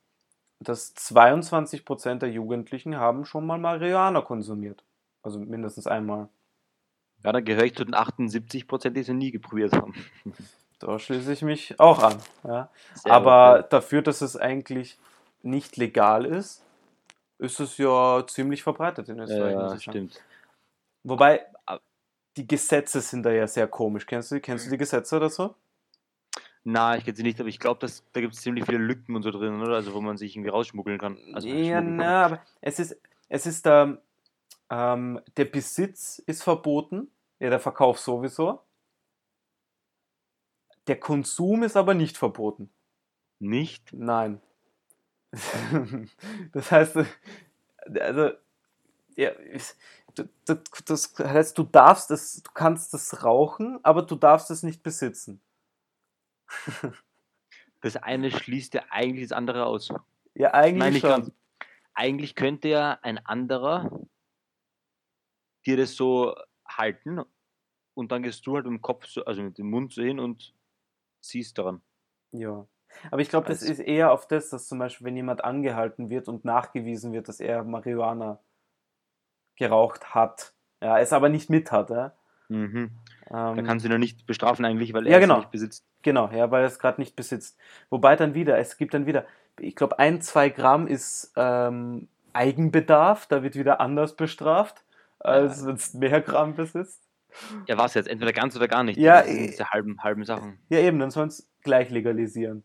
dass 0.60 0.94
22% 0.96 2.18
der 2.18 2.30
Jugendlichen 2.30 2.96
haben 2.96 3.24
schon 3.24 3.46
mal 3.46 3.58
Marihuana 3.58 4.22
konsumiert. 4.22 4.82
Also 5.22 5.38
mindestens 5.38 5.86
einmal. 5.86 6.28
Ja, 7.24 7.32
dann 7.32 7.44
gehöre 7.44 7.64
ich 7.64 7.74
zu 7.74 7.84
den 7.84 7.94
78 7.94 8.66
Prozent, 8.66 8.96
die 8.96 9.00
es 9.00 9.08
noch 9.08 9.14
nie 9.14 9.30
geprobiert 9.30 9.72
haben. 9.72 9.94
Da 10.80 10.96
schließe 10.96 11.32
ich 11.32 11.42
mich 11.42 11.80
auch 11.80 12.00
an. 12.00 12.18
Ja. 12.44 12.70
Aber 13.02 13.62
gut, 13.62 13.72
dafür, 13.72 14.00
dass 14.00 14.20
es 14.20 14.36
eigentlich 14.36 14.96
nicht 15.42 15.76
legal 15.76 16.24
ist, 16.24 16.62
ist 17.38 17.58
es 17.58 17.78
ja 17.78 18.24
ziemlich 18.28 18.62
verbreitet 18.62 19.08
in 19.08 19.18
Österreich. 19.18 19.54
ja, 19.54 19.80
stimmt. 19.80 20.20
Wobei, 21.08 21.46
Aber- 21.66 21.82
die 22.36 22.46
Gesetze 22.46 23.00
sind 23.00 23.22
da 23.24 23.30
ja 23.30 23.46
sehr 23.46 23.66
komisch. 23.66 24.06
Kennst 24.06 24.30
du, 24.30 24.40
kennst 24.40 24.66
du 24.66 24.70
die 24.70 24.76
Gesetze 24.78 25.18
dazu? 25.18 25.54
Na, 26.64 26.96
ich 26.96 27.04
kenne 27.04 27.16
sie 27.16 27.22
nicht, 27.22 27.40
aber 27.40 27.48
ich 27.48 27.58
glaube, 27.58 27.86
da 28.12 28.20
gibt 28.20 28.34
es 28.34 28.40
ziemlich 28.42 28.66
viele 28.66 28.78
Lücken 28.78 29.16
und 29.16 29.22
so 29.22 29.30
drin, 29.30 29.60
oder? 29.62 29.76
Also, 29.76 29.94
wo 29.94 30.00
man 30.00 30.18
sich 30.18 30.36
irgendwie 30.36 30.50
rausschmuggeln 30.50 30.98
kann. 30.98 31.18
Also, 31.32 31.48
ja, 31.48 31.76
kann. 31.76 31.96
na, 31.96 32.26
aber 32.26 32.42
es 32.60 32.78
ist, 32.78 33.00
es 33.28 33.46
ist 33.46 33.64
da, 33.64 33.96
ähm, 34.70 35.20
der 35.36 35.46
Besitz 35.46 36.18
ist 36.26 36.42
verboten, 36.42 37.10
ja, 37.38 37.48
der 37.48 37.60
Verkauf 37.60 37.98
sowieso. 37.98 38.60
Der 40.88 41.00
Konsum 41.00 41.62
ist 41.62 41.76
aber 41.76 41.94
nicht 41.94 42.18
verboten. 42.18 42.70
Nicht? 43.38 43.92
Nein. 43.92 44.40
das 46.52 46.70
heißt, 46.70 46.96
also, 48.00 48.30
ja, 49.16 49.30
du- 50.46 50.62
das 50.86 51.14
heißt, 51.18 51.56
du 51.58 51.62
darfst 51.64 52.10
es, 52.10 52.42
du 52.42 52.50
kannst 52.52 52.94
es 52.94 53.24
rauchen, 53.24 53.78
aber 53.82 54.02
du 54.02 54.16
darfst 54.16 54.50
es 54.50 54.62
nicht 54.62 54.82
besitzen. 54.82 55.40
Das 57.80 57.94
eine 57.96 58.32
schließt 58.32 58.74
ja 58.74 58.82
eigentlich 58.90 59.28
das 59.28 59.36
andere 59.36 59.64
aus. 59.66 59.88
Ja, 60.34 60.52
eigentlich 60.52 61.00
Nein, 61.04 61.22
schon. 61.22 61.32
Eigentlich 61.94 62.34
könnte 62.34 62.66
ja 62.66 62.98
ein 63.02 63.24
anderer 63.24 64.00
dir 65.64 65.76
das 65.76 65.94
so 65.94 66.34
halten 66.66 67.20
und 67.94 68.10
dann 68.10 68.24
gehst 68.24 68.44
du 68.46 68.56
halt 68.56 68.64
mit 68.64 68.72
dem 68.72 68.82
Kopf, 68.82 69.06
so, 69.06 69.24
also 69.24 69.42
mit 69.42 69.58
dem 69.58 69.70
Mund 69.70 69.92
so 69.92 70.02
hin 70.02 70.18
und 70.18 70.54
ziehst 71.20 71.56
daran. 71.56 71.80
Ja. 72.32 72.66
Aber 73.12 73.20
ich 73.20 73.28
glaube, 73.28 73.46
das 73.46 73.60
Also- 73.60 73.72
ist 73.74 73.78
eher 73.78 74.10
auf 74.10 74.26
das, 74.26 74.50
dass 74.50 74.66
zum 74.66 74.80
Beispiel, 74.80 75.06
wenn 75.06 75.14
jemand 75.16 75.44
angehalten 75.44 76.10
wird 76.10 76.26
und 76.28 76.44
nachgewiesen 76.44 77.12
wird, 77.12 77.28
dass 77.28 77.38
er 77.38 77.62
Marihuana 77.62 78.40
geraucht 79.58 80.14
hat, 80.14 80.52
ja, 80.82 80.98
es 80.98 81.12
aber 81.12 81.28
nicht 81.28 81.50
mit 81.50 81.72
hat, 81.72 81.90
ja. 81.90 82.12
Mhm. 82.48 82.90
Da 83.28 83.52
Ähm, 83.56 83.64
kannst 83.66 83.84
du 83.84 83.88
ihn 83.88 83.92
ja 83.92 83.98
nicht 83.98 84.26
bestrafen 84.26 84.64
eigentlich, 84.64 84.94
weil 84.94 85.06
Ja, 85.06 85.12
er 85.12 85.18
es 85.18 85.22
genau. 85.22 85.38
nicht 85.38 85.50
besitzt. 85.50 85.84
Genau, 86.02 86.30
ja, 86.32 86.50
weil 86.50 86.62
er 86.62 86.66
es 86.68 86.78
gerade 86.78 87.00
nicht 87.00 87.14
besitzt. 87.14 87.58
Wobei 87.90 88.16
dann 88.16 88.32
wieder, 88.34 88.56
es 88.58 88.78
gibt 88.78 88.94
dann 88.94 89.04
wieder, 89.06 89.26
ich 89.60 89.76
glaube, 89.76 89.98
ein, 89.98 90.22
zwei 90.22 90.48
Gramm 90.48 90.86
ist 90.86 91.32
ähm, 91.36 92.08
Eigenbedarf, 92.32 93.26
da 93.26 93.42
wird 93.42 93.56
wieder 93.56 93.80
anders 93.80 94.16
bestraft, 94.16 94.82
als 95.18 95.66
wenn 95.66 95.74
es 95.74 95.92
mehr 95.94 96.20
Gramm 96.22 96.54
besitzt. 96.54 97.02
Ja, 97.66 97.76
was 97.76 97.92
jetzt? 97.94 98.08
Entweder 98.08 98.32
ganz 98.32 98.56
oder 98.56 98.68
gar 98.68 98.82
nicht. 98.84 98.98
Ja, 98.98 99.22
eh. 99.22 99.48
diese 99.48 99.68
halben, 99.70 100.02
halben 100.02 100.24
Sachen. 100.24 100.58
Ja, 100.70 100.78
eben, 100.78 100.98
dann 100.98 101.10
sollen 101.10 101.28
es 101.28 101.50
gleich 101.62 101.90
legalisieren. 101.90 102.64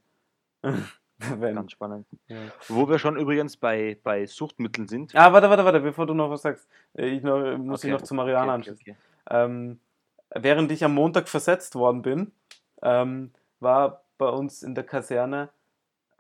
wenn, 1.40 1.56
Ganz 1.56 1.72
spannend. 1.72 2.06
ja. 2.28 2.38
Wo 2.68 2.88
wir 2.90 3.00
schon 3.00 3.18
übrigens 3.18 3.58
bei, 3.58 3.98
bei 4.04 4.26
Suchtmitteln 4.26 4.88
sind. 4.88 5.16
Ah, 5.16 5.32
warte, 5.34 5.50
warte, 5.50 5.66
warte, 5.66 5.80
bevor 5.80 6.06
du 6.06 6.14
noch 6.14 6.30
was 6.30 6.42
sagst. 6.44 6.68
Äh, 6.98 7.08
Ich 7.08 7.24
noch, 7.24 7.58
muss 7.58 7.80
Okay, 7.82 7.88
ich 7.88 7.94
noch 7.94 8.02
zu 8.02 8.14
Marihuana 8.16 8.56
Okay, 8.56 8.72
okay, 8.72 8.72
anschließen. 8.72 8.82
okay. 8.82 8.96
Ähm, 9.30 9.80
während 10.36 10.72
ich 10.72 10.84
am 10.84 10.94
Montag 10.94 11.28
versetzt 11.30 11.76
worden 11.76 12.02
bin, 12.02 12.32
ähm, 12.82 13.32
war 13.60 14.04
bei 14.18 14.28
uns 14.30 14.64
in 14.64 14.76
der 14.76 14.84
Kaserne 14.84 15.50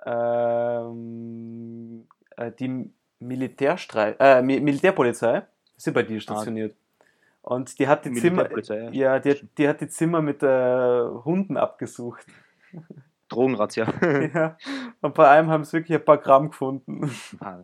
ähm, 0.05 2.07
äh, 2.37 2.51
die 2.51 2.89
Militärstrei 3.19 4.15
äh, 4.19 4.41
Mi 4.41 4.59
Militärpolizei, 4.59 5.43
ist 5.77 5.87
ja 5.87 5.93
bei 5.93 6.03
dir 6.03 6.19
stationiert. 6.19 6.75
Und 7.41 7.77
die 7.77 7.87
hat 7.87 8.05
die 8.05 8.13
Zimmer, 8.13 8.49
ja. 8.69 8.89
ja, 8.91 9.19
die 9.19 9.31
hat, 9.31 9.37
die 9.57 9.67
hat 9.67 9.81
die 9.81 9.87
Zimmer 9.89 10.21
mit 10.21 10.41
äh, 10.43 11.01
Hunden 11.25 11.57
abgesucht. 11.57 12.25
Drogenrazzia. 13.33 13.85
ja. 14.33 14.57
Und 15.01 15.13
bei 15.13 15.29
einem 15.29 15.49
haben 15.49 15.63
sie 15.63 15.73
wirklich 15.73 15.97
ein 15.97 16.05
paar 16.05 16.17
Gramm 16.17 16.49
gefunden. 16.49 17.11
Ah, 17.39 17.63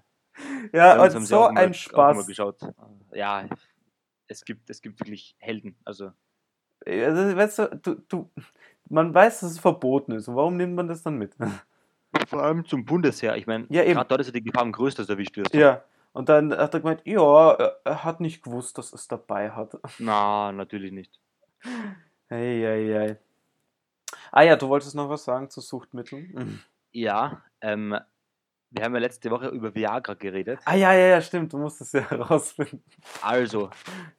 ja, 0.74 1.02
uns 1.04 1.16
und 1.16 1.22
sie 1.22 1.28
so 1.28 1.40
mal- 1.42 1.58
ein 1.58 1.74
Spaß. 1.74 2.28
Ja, 3.14 3.46
es 4.28 4.46
gibt, 4.46 4.70
es 4.70 4.82
gibt 4.82 5.00
wirklich 5.00 5.36
Helden. 5.40 5.76
Also, 5.86 6.12
Also, 6.86 7.36
weißt 7.38 7.60
du, 7.60 7.80
du, 7.82 7.96
du, 8.08 8.30
man 8.90 9.14
weiß, 9.14 9.42
dass 9.42 9.52
es 9.52 9.60
verboten 9.60 10.12
ist. 10.14 10.28
Warum 10.28 10.58
nimmt 10.58 10.76
man 10.76 10.88
das 10.88 11.04
dann 11.04 11.18
mit? 11.18 11.36
vor 12.28 12.42
allem 12.44 12.66
zum 12.66 12.86
Bundesheer. 12.86 13.36
Ich 13.38 13.46
meine, 13.48 13.66
Ja, 13.70 13.84
eben. 13.84 13.94
gerade 13.94 14.08
dort 14.08 14.22
ist 14.22 14.28
ja 14.28 14.34
die 14.34 14.44
Gefahr 14.44 14.64
am 14.64 14.72
größten, 14.72 15.02
dass 15.04 15.08
du 15.08 15.14
erwischt 15.14 15.38
wirst. 15.38 15.54
Ja, 15.54 15.84
und 16.14 16.28
dann 16.30 16.52
hat 16.56 16.74
er 16.74 16.80
gemeint, 16.80 17.02
ja, 17.06 17.52
er- 17.52 17.80
er 17.84 18.04
hat 18.04 18.20
nicht 18.20 18.44
gewusst, 18.44 18.78
dass 18.78 18.94
es 18.94 19.08
dabei 19.08 19.52
hat. 19.52 19.78
Na, 20.00 20.52
natürlich 20.52 20.92
nicht. 20.92 21.20
Ei, 22.30 22.66
ei, 22.68 23.00
ei. 23.00 23.18
Ah 24.32 24.44
ja, 24.44 24.56
du 24.56 24.68
wolltest 24.70 24.96
noch 24.96 25.10
was 25.10 25.24
sagen 25.26 25.50
zu 25.50 25.62
Suchtmitteln? 25.62 26.62
Ja, 26.92 27.44
ähm, 27.62 27.98
wir 28.72 28.84
haben 28.84 28.94
ja 28.94 29.00
letzte 29.00 29.32
Woche 29.32 29.48
über 29.50 29.74
Viagra 29.74 30.14
geredet. 30.14 30.60
Ah 30.66 30.76
ja, 30.76 30.94
ja, 30.94 31.08
ja, 31.08 31.22
stimmt, 31.22 31.52
du 31.54 31.58
musst 31.58 31.82
es 31.82 31.92
ja 31.92 32.02
herausfinden. 32.10 32.84
Also, 33.22 33.70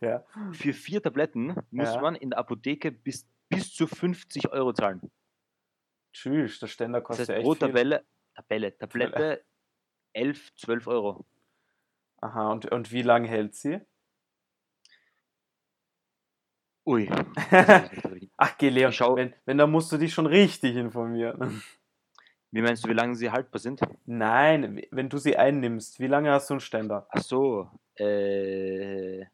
Ja. 0.00 0.24
für 0.52 0.72
vier 0.72 1.02
Tabletten 1.02 1.54
muss 1.70 1.94
Ja. 1.94 2.00
man 2.00 2.14
in 2.16 2.30
der 2.30 2.38
Apotheke 2.38 2.90
bis, 2.90 3.26
bis 3.48 3.72
zu 3.72 3.86
50 3.86 4.50
Euro 4.52 4.72
zahlen. 4.72 5.00
Tschüss, 6.12 6.58
der 6.58 6.66
Ständer 6.66 7.00
Das 7.00 7.06
kostet 7.06 7.20
heißt, 7.20 7.30
ja 7.30 7.36
echt 7.36 7.44
pro 7.44 7.54
viel. 7.54 7.68
Tabelle, 7.68 8.04
Tabelle, 8.34 8.76
Tablette 8.78 9.44
11, 10.12 10.54
12 10.56 10.86
Euro. 10.88 11.24
Aha, 12.20 12.50
und, 12.50 12.70
und 12.70 12.90
wie 12.92 13.02
lange 13.02 13.28
hält 13.28 13.54
sie? 13.54 13.80
Ui. 16.86 17.08
Ach, 18.36 18.56
geh, 18.58 18.68
Leon, 18.70 18.92
schau- 18.92 19.16
wenn, 19.16 19.34
wenn, 19.44 19.58
dann 19.58 19.70
musst 19.70 19.92
du 19.92 19.96
dich 19.98 20.12
schon 20.12 20.26
richtig 20.26 20.76
informieren. 20.76 21.62
Wie 22.52 22.62
meinst 22.62 22.84
du, 22.84 22.88
wie 22.88 22.94
lange 22.94 23.14
sie 23.14 23.30
haltbar 23.30 23.60
sind? 23.60 23.80
Nein, 24.06 24.82
wenn 24.90 25.08
du 25.08 25.18
sie 25.18 25.36
einnimmst, 25.36 26.00
wie 26.00 26.08
lange 26.08 26.32
hast 26.32 26.50
du 26.50 26.54
einen 26.54 26.60
Ständer? 26.60 27.06
Ach 27.10 27.22
so, 27.22 27.70
äh, 27.96 29.24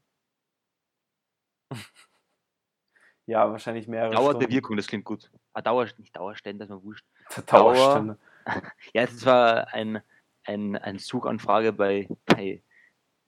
Ja, 3.26 3.50
wahrscheinlich 3.50 3.88
mehrere 3.88 4.12
Dauer 4.14 4.34
der 4.34 4.40
Stunden. 4.42 4.54
Wirkung, 4.54 4.76
das 4.76 4.86
klingt 4.86 5.04
gut. 5.04 5.30
Ah, 5.52 5.60
Dauer, 5.62 5.86
nicht 5.98 6.14
Dauerständer, 6.14 6.64
ist 6.64 6.70
mir 6.70 6.82
wurscht. 6.82 7.04
Der 7.36 7.42
Dauer- 7.44 7.72
Dauerständer. 7.74 8.18
Ja, 8.94 9.06
das 9.06 9.26
war 9.26 9.72
ein, 9.74 10.00
ein, 10.44 10.76
ein 10.76 10.98
Suchanfrage 11.00 11.72
bei, 11.72 12.08
bei 12.26 12.62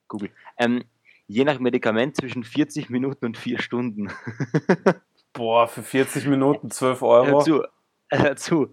Google. 0.07 0.31
Ähm, 0.57 0.85
je 1.29 1.45
nach 1.45 1.59
Medikament 1.61 2.17
zwischen 2.17 2.43
40 2.43 2.91
Minuten 2.91 3.27
und 3.27 3.37
4 3.37 3.61
Stunden. 3.61 4.11
Boah, 5.33 5.69
für 5.69 5.83
40 5.83 6.27
Minuten 6.27 6.71
12 6.71 7.03
Euro. 7.03 7.27
Hör 7.27 7.41
zu, 7.45 7.63
hör 8.11 8.37
zu. 8.37 8.73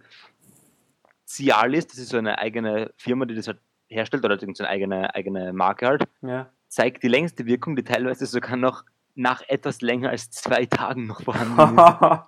Cialis, 1.28 1.88
das 1.88 1.98
ist 1.98 2.10
so 2.10 2.18
eine 2.18 2.40
eigene 2.40 2.92
Firma, 2.98 3.26
die 3.26 3.36
das 3.36 3.48
halt 3.48 3.60
herstellt, 3.88 4.24
oder 4.26 4.36
irgendeine 4.36 4.70
eigene, 4.70 5.14
eigene 5.16 5.54
Marke 5.54 5.88
halt, 5.88 6.04
Ja. 6.22 6.50
zeigt 6.68 7.04
die 7.04 7.08
längste 7.08 7.46
Wirkung, 7.46 7.76
die 7.76 7.84
teilweise 7.84 8.26
sogar 8.26 8.56
noch 8.58 8.84
nach 9.16 9.44
etwas 9.48 9.82
länger 9.82 10.10
als 10.10 10.30
zwei 10.32 10.66
Tagen 10.66 11.08
noch 11.08 11.22
vorhanden 11.22 11.78
ist. 11.78 12.22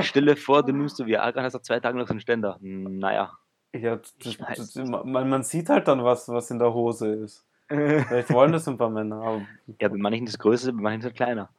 Stell 0.08 0.26
dir 0.26 0.36
vor, 0.36 0.62
du 0.62 0.72
nimmst 0.72 0.96
so 0.96 1.06
Viagra 1.06 1.40
und 1.40 1.44
hast 1.44 1.54
nach 1.54 1.62
zwei 1.62 1.80
Tagen 1.80 1.98
noch 1.98 2.06
so 2.06 2.12
einen 2.12 2.20
Ständer. 2.20 2.58
Naja. 2.60 3.32
ja, 3.74 3.96
das, 3.96 4.38
das, 4.38 4.74
man, 4.76 5.28
man 5.28 5.42
sieht 5.42 5.68
halt 5.68 5.88
dann, 5.88 6.04
was, 6.04 6.28
was 6.28 6.50
in 6.50 6.58
der 6.58 6.72
Hose 6.72 7.12
ist. 7.12 7.44
Vielleicht 8.08 8.30
wollen 8.32 8.52
das 8.52 8.66
ein 8.68 8.78
paar 8.78 8.90
Männer. 8.90 9.16
Aber, 9.16 9.42
Ja, 9.80 9.88
bei 9.88 9.96
manchen 9.96 10.26
ist 10.26 10.34
es 10.34 10.38
größer, 10.38 10.72
bei 10.72 10.80
manchen 10.82 11.00
ist 11.00 11.06
es 11.06 11.14
kleiner. 11.14 11.50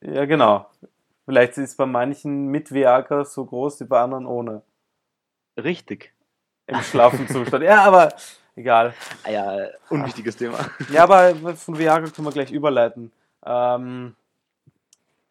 ja, 0.00 0.24
genau. 0.26 0.70
Vielleicht 1.24 1.58
ist 1.58 1.76
bei 1.76 1.86
manchen 1.86 2.46
mit 2.48 2.70
Viagra 2.72 3.24
so 3.24 3.44
groß, 3.44 3.80
wie 3.80 3.84
bei 3.84 4.00
anderen 4.00 4.26
ohne. 4.26 4.62
Richtig. 5.56 6.14
Im 6.66 6.80
schlaffen 6.82 7.26
Zustand. 7.28 7.64
Ja, 7.64 7.82
aber 7.82 8.12
egal. 8.54 8.94
Ah 9.24 9.30
ja, 9.30 9.68
unwichtiges 9.88 10.36
Thema. 10.36 10.58
Ja, 10.90 11.02
aber 11.04 11.34
von 11.56 11.78
Viagra 11.78 12.10
können 12.10 12.26
wir 12.26 12.32
gleich 12.32 12.52
überleiten. 12.52 13.12
Ähm, 13.44 14.14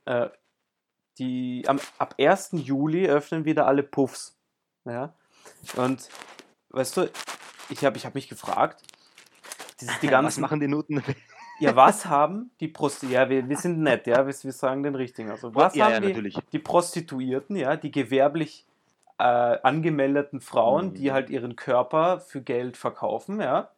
äh, 0.05 0.27
die, 1.17 1.63
am, 1.67 1.79
ab 1.97 2.15
1. 2.19 2.49
Juli 2.53 3.07
öffnen 3.07 3.45
wieder 3.45 3.67
alle 3.67 3.83
Puffs. 3.83 4.35
Ja? 4.85 5.13
Und 5.77 6.09
weißt 6.69 6.97
du, 6.97 7.09
ich 7.69 7.85
habe 7.85 7.97
ich 7.97 8.05
hab 8.05 8.15
mich 8.15 8.27
gefragt, 8.27 8.81
dieses, 9.81 9.99
die 9.99 10.07
Was 10.07 10.11
ganzen, 10.11 10.41
machen 10.41 10.59
die 10.59 10.67
Noten? 10.67 11.03
ja, 11.59 11.75
was 11.75 12.05
haben 12.05 12.51
die 12.59 12.67
Prosti 12.67 13.07
ja, 13.07 13.29
wir, 13.29 13.47
wir 13.47 13.57
sind 13.57 13.79
nett, 13.79 14.07
ja, 14.07 14.25
wir, 14.25 14.33
wir 14.33 14.51
sagen 14.51 14.83
den 14.83 14.95
richtigen. 14.95 15.31
Also, 15.31 15.53
was 15.55 15.75
ja, 15.75 15.85
haben 15.85 16.03
ja, 16.03 16.21
die, 16.21 16.33
die 16.51 16.59
Prostituierten, 16.59 17.55
ja, 17.55 17.75
die 17.75 17.91
gewerblich 17.91 18.65
äh, 19.17 19.23
angemeldeten 19.23 20.41
Frauen, 20.41 20.93
die 20.93 21.09
Mhm. 21.09 21.13
halt 21.13 21.29
ihren 21.29 21.55
Körper 21.55 22.19
für 22.19 22.41
Geld 22.41 22.75
verkaufen, 22.77 23.39
ja, 23.39 23.69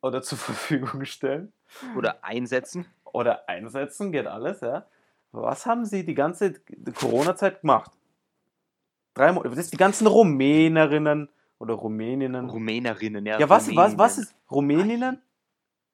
oder 0.00 0.22
zur 0.22 0.38
Verfügung 0.38 1.04
stellen 1.04 1.52
Oder 1.96 2.22
einsetzen. 2.24 2.86
oder 3.12 3.48
einsetzen, 3.48 4.12
geht 4.12 4.26
alles, 4.26 4.60
ja. 4.60 4.86
Was 5.32 5.64
haben 5.66 5.84
sie 5.86 6.04
die 6.04 6.14
ganze 6.14 6.52
Corona-Zeit 6.94 7.62
gemacht? 7.62 7.90
Drei 9.14 9.32
Monate. 9.32 9.50
Das 9.50 9.58
ist 9.64 9.72
die 9.72 9.78
ganzen 9.78 10.06
Rumänerinnen, 10.06 11.28
Oder 11.58 11.74
Rumäninnen. 11.74 12.50
Rumänerinnen, 12.50 13.24
ja. 13.26 13.38
ja, 13.38 13.48
was, 13.48 13.74
was, 13.74 13.96
was 13.96 14.18
ist 14.18 14.34
Rumäninnen? 14.52 15.22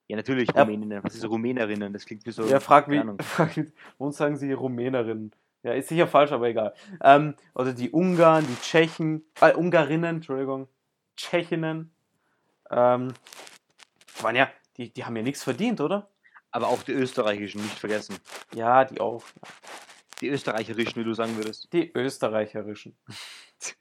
Ja, 0.08 0.16
natürlich. 0.16 0.48
Rumäninnen. 0.54 1.04
Was 1.04 1.14
ist 1.14 1.28
Rumänerinnen? 1.28 1.92
Das 1.92 2.06
klingt 2.06 2.24
wie 2.26 2.30
so. 2.30 2.44
Ja, 2.44 2.60
frag 2.60 2.90
wie, 2.90 3.02
frag 3.22 3.52
uns 3.98 4.16
sagen 4.16 4.36
sie 4.36 4.52
Rumänerinnen. 4.52 5.32
Ja, 5.62 5.72
ist 5.72 5.88
sicher 5.88 6.06
falsch, 6.06 6.32
aber 6.32 6.48
egal. 6.48 6.74
Ähm, 7.02 7.34
oder 7.54 7.72
die 7.72 7.90
Ungarn, 7.90 8.46
die 8.46 8.56
Tschechen, 8.62 9.24
äh, 9.40 9.52
Ungarinnen, 9.52 10.16
Entschuldigung, 10.16 10.68
Tschechinnen. 11.16 11.90
Ähm, 12.70 13.12
waren 14.20 14.36
ja, 14.36 14.48
die, 14.76 14.92
die 14.92 15.04
haben 15.04 15.16
ja 15.16 15.22
nichts 15.22 15.42
verdient, 15.42 15.80
oder? 15.80 16.08
Aber 16.50 16.68
auch 16.68 16.82
die 16.82 16.92
österreichischen, 16.92 17.60
nicht 17.60 17.78
vergessen. 17.78 18.16
Ja, 18.54 18.84
die 18.84 19.00
auch. 19.00 19.24
Die 20.20 20.28
österreicherischen, 20.28 21.00
wie 21.00 21.04
du 21.04 21.14
sagen 21.14 21.36
würdest. 21.36 21.72
Die 21.72 21.92
österreicherischen. 21.94 22.96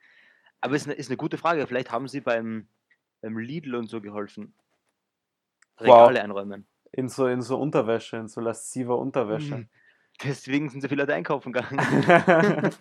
Aber 0.62 0.76
ist 0.76 0.86
eine, 0.86 0.96
ist 0.96 1.10
eine 1.10 1.18
gute 1.18 1.38
Frage. 1.38 1.66
Vielleicht 1.68 1.92
haben 1.92 2.08
sie 2.08 2.22
beim, 2.22 2.68
beim 3.22 3.38
Lidl 3.38 3.76
und 3.76 3.88
so 3.88 4.02
geholfen. 4.02 4.54
Wow. 5.80 5.88
Regale 6.10 6.22
einräumen. 6.24 6.66
In 6.92 7.10
so, 7.10 7.28
in 7.28 7.42
so 7.42 7.58
Unterwäsche, 7.60 8.18
in 8.18 8.28
so 8.28 8.42
lasziver 8.42 8.98
Unterwäsche. 8.98 9.56
Mhm. 9.56 9.70
Deswegen 10.24 10.70
sind 10.70 10.82
so 10.82 10.88
viele 10.88 11.04
Leute 11.04 11.14
einkaufen 11.14 11.54
gegangen. 11.54 11.78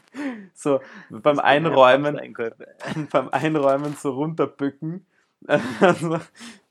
so, 0.54 0.80
beim 1.10 1.38
Einräumen, 1.38 2.18
beim 3.12 3.28
Einräumen 3.30 3.94
so 3.94 4.10
runterbücken. 4.12 5.06
Also, 5.80 6.18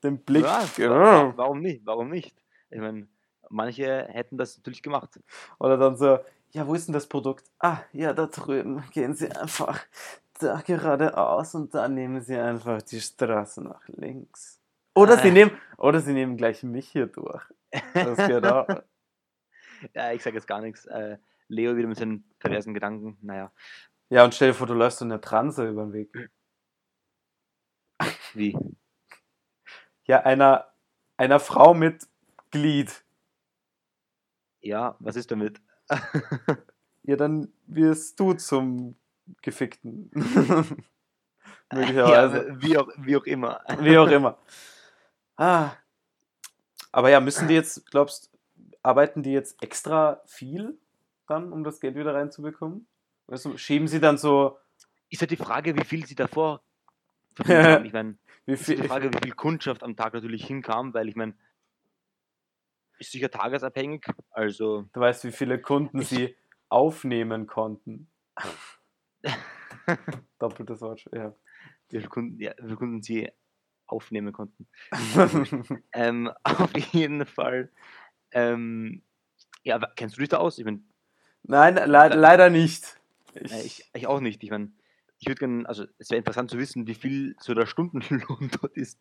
den 0.04 0.18
Blick. 0.20 0.44
Ja, 0.44 0.64
Ja. 0.78 0.90
wa- 0.90 1.34
warum 1.36 1.62
nicht? 1.62 1.86
Warum 1.86 2.10
nicht? 2.10 2.36
Ich 2.72 2.80
meine, 2.80 3.08
manche 3.50 4.08
hätten 4.10 4.38
das 4.38 4.58
natürlich 4.58 4.82
gemacht. 4.82 5.20
Oder 5.60 5.78
dann 5.78 5.96
so, 5.98 6.18
ja, 6.52 6.66
wo 6.68 6.74
ist 6.74 6.88
denn 6.88 6.94
das 6.94 7.06
Produkt? 7.08 7.46
Ah, 7.60 7.78
ja, 7.94 8.12
da 8.14 8.26
drüben. 8.26 8.84
Gehen 8.92 9.14
Sie 9.14 9.32
einfach 9.32 9.80
da 10.40 10.62
geradeaus 10.66 11.54
und 11.54 11.74
dann 11.76 11.94
nehmen 11.94 12.22
Sie 12.22 12.36
einfach 12.36 12.82
die 12.82 13.00
Straße 13.00 13.62
nach 13.64 13.88
links. 13.88 14.60
Oder 14.96 15.18
Sie 15.20 15.30
Ah. 15.30 15.32
nehmen, 15.34 15.52
oder 15.78 16.00
Sie 16.00 16.14
nehmen 16.14 16.38
gleich 16.38 16.64
mich 16.64 16.88
hier 16.90 17.08
durch. 17.08 17.44
Das 17.94 18.18
geht 18.28 18.46
auch. 18.46 18.68
Ja, 19.94 20.14
ich 20.14 20.24
sage 20.24 20.38
jetzt 20.38 20.48
gar 20.48 20.62
nichts. 20.62 20.86
Äh, 20.86 21.18
Leo 21.50 21.76
wieder 21.76 21.88
mit 21.90 21.98
seinen 21.98 22.24
perversen 22.40 22.74
Gedanken. 22.74 23.18
Naja, 23.22 23.52
Ja, 24.10 24.24
und 24.24 24.34
stell 24.34 24.48
dir 24.50 24.54
vor, 24.54 24.66
du 24.68 24.74
läufst 24.74 25.00
so 25.00 25.06
eine 25.06 25.20
Transe 25.22 25.68
über 25.68 25.84
den 25.84 25.94
Weg. 25.94 26.30
wie? 28.34 28.58
Ja, 30.06 30.22
einer, 30.22 30.72
einer 31.18 31.40
Frau 31.40 31.74
mit 31.74 32.08
Glied. 32.52 33.04
Ja, 34.62 34.96
was 35.00 35.16
ist 35.18 35.30
damit? 35.32 35.62
Ja, 37.08 37.16
dann 37.18 37.54
wirst 37.68 38.20
du 38.20 38.34
zum 38.34 38.96
Gefickten. 39.44 40.10
ja, 40.16 40.64
Möglicherweise. 41.72 42.56
wie, 42.62 42.78
auch, 42.80 42.88
wie 42.98 43.16
auch 43.18 43.26
immer. 43.26 43.62
Wie 43.80 43.96
auch 44.00 44.08
immer. 44.10 44.40
Ah. 45.38 45.72
Aber 46.92 47.10
ja, 47.10 47.20
müssen 47.20 47.48
die 47.48 47.56
jetzt, 47.56 47.90
glaubst 47.92 48.32
arbeiten 48.82 49.24
die 49.24 49.32
jetzt 49.32 49.62
extra 49.62 50.22
viel 50.26 50.78
dann, 51.28 51.52
um 51.52 51.64
das 51.64 51.80
Geld 51.80 51.96
wieder 51.96 52.14
reinzubekommen? 52.14 52.88
Weißt 53.28 53.46
du, 53.46 53.58
schieben 53.58 53.88
sie 53.88 54.00
dann 54.00 54.18
so, 54.18 54.58
Ist 55.10 55.22
halt 55.22 55.32
die 55.32 55.38
Frage, 55.38 55.76
wie 55.76 55.84
viel 55.84 56.06
sie 56.06 56.16
davor 56.16 56.62
haben. 57.44 57.86
Ich 57.86 57.94
meine, 57.94 58.18
ist 58.46 58.68
die 58.68 58.78
Frage, 58.78 59.12
wie 59.12 59.20
viel 59.24 59.34
Kundschaft 59.34 59.84
am 59.84 59.96
Tag 59.96 60.14
natürlich 60.14 60.46
hinkam, 60.46 60.94
weil 60.94 61.10
ich 61.10 61.16
meine, 61.16 61.34
ist 63.00 63.12
sicher 63.12 63.30
tagesabhängig. 63.30 64.06
Also, 64.32 64.86
du 64.94 65.00
weißt, 65.00 65.26
wie 65.26 65.32
viele 65.32 65.60
Kunden 65.60 66.02
sie 66.02 66.36
aufnehmen 66.70 67.48
konnten. 67.48 68.08
Doppeltes 70.40 70.82
Wort, 70.82 71.06
ja. 71.12 71.36
wie 71.90 71.98
viele 71.98 72.10
Kunden, 72.10 72.40
ja, 72.40 72.54
wie 72.58 72.64
viele 72.64 72.78
Kunden 72.78 73.02
sie 73.02 73.30
aufnehmen 73.88 74.34
konnten. 74.34 74.68
Ähm, 75.94 76.32
auf 76.44 76.76
jeden 76.92 77.26
Fall. 77.26 77.70
Ähm, 78.32 79.02
ja, 79.64 79.80
kennst 79.96 80.18
du 80.18 80.20
dich 80.20 80.30
da 80.30 80.38
aus? 80.38 80.60
Ich 80.60 80.66
meine, 80.66 80.82
Nein, 81.44 81.76
le 81.76 82.10
leider 82.10 82.50
nicht. 82.50 83.00
Ich, 83.34 83.52
äh, 83.52 83.62
ich, 83.64 83.90
ich 83.94 84.08
auch 84.08 84.20
nicht. 84.20 84.44
Ich 84.44 84.50
meine, 84.52 84.72
ich 85.20 85.28
würde 85.28 85.40
gerne, 85.40 85.68
also 85.68 85.86
es 85.98 86.10
wäre 86.10 86.18
interessant 86.18 86.50
zu 86.50 86.58
wissen, 86.58 86.88
wie 86.88 86.96
viel 86.96 87.36
so 87.40 87.54
der 87.54 87.66
Stundenlohn 87.66 88.50
dort 88.62 88.76
ist. 88.76 89.00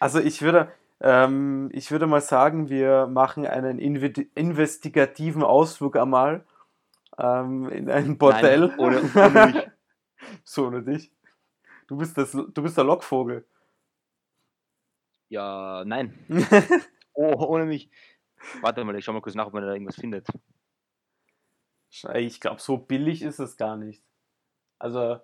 also 0.00 0.18
ich 0.18 0.42
würde, 0.42 0.72
ähm, 1.00 1.70
ich 1.72 1.90
würde 1.90 2.06
mal 2.06 2.20
sagen, 2.20 2.68
wir 2.68 3.06
machen 3.06 3.46
einen 3.46 3.78
invi- 3.78 4.28
investigativen 4.34 5.42
Ausflug 5.42 5.96
einmal 5.96 6.44
ähm, 7.18 7.68
in 7.68 7.90
ein 7.90 8.18
Bordell. 8.18 8.68
Nein, 8.68 8.78
ohne, 8.78 9.02
ohne 9.14 9.46
mich. 9.46 9.68
so 10.44 10.66
ohne 10.66 10.82
dich. 10.82 11.10
Du 11.86 11.96
bist, 11.96 12.18
das, 12.18 12.32
du 12.32 12.62
bist 12.62 12.76
der 12.76 12.84
Lockvogel. 12.84 13.44
Ja, 15.28 15.84
nein. 15.84 16.14
Oh, 17.18 17.32
ohne 17.46 17.64
mich. 17.64 17.88
Warte 18.60 18.84
mal, 18.84 18.94
ich 18.94 19.02
schau 19.02 19.14
mal 19.14 19.22
kurz 19.22 19.34
nach, 19.34 19.46
ob 19.46 19.54
man 19.54 19.62
da 19.62 19.72
irgendwas 19.72 19.96
findet. 19.96 20.28
ich 22.14 22.40
glaube, 22.42 22.60
so 22.60 22.76
billig 22.76 23.22
ist 23.22 23.38
es 23.38 23.56
gar 23.56 23.78
nicht. 23.78 24.02
Also, 24.78 25.18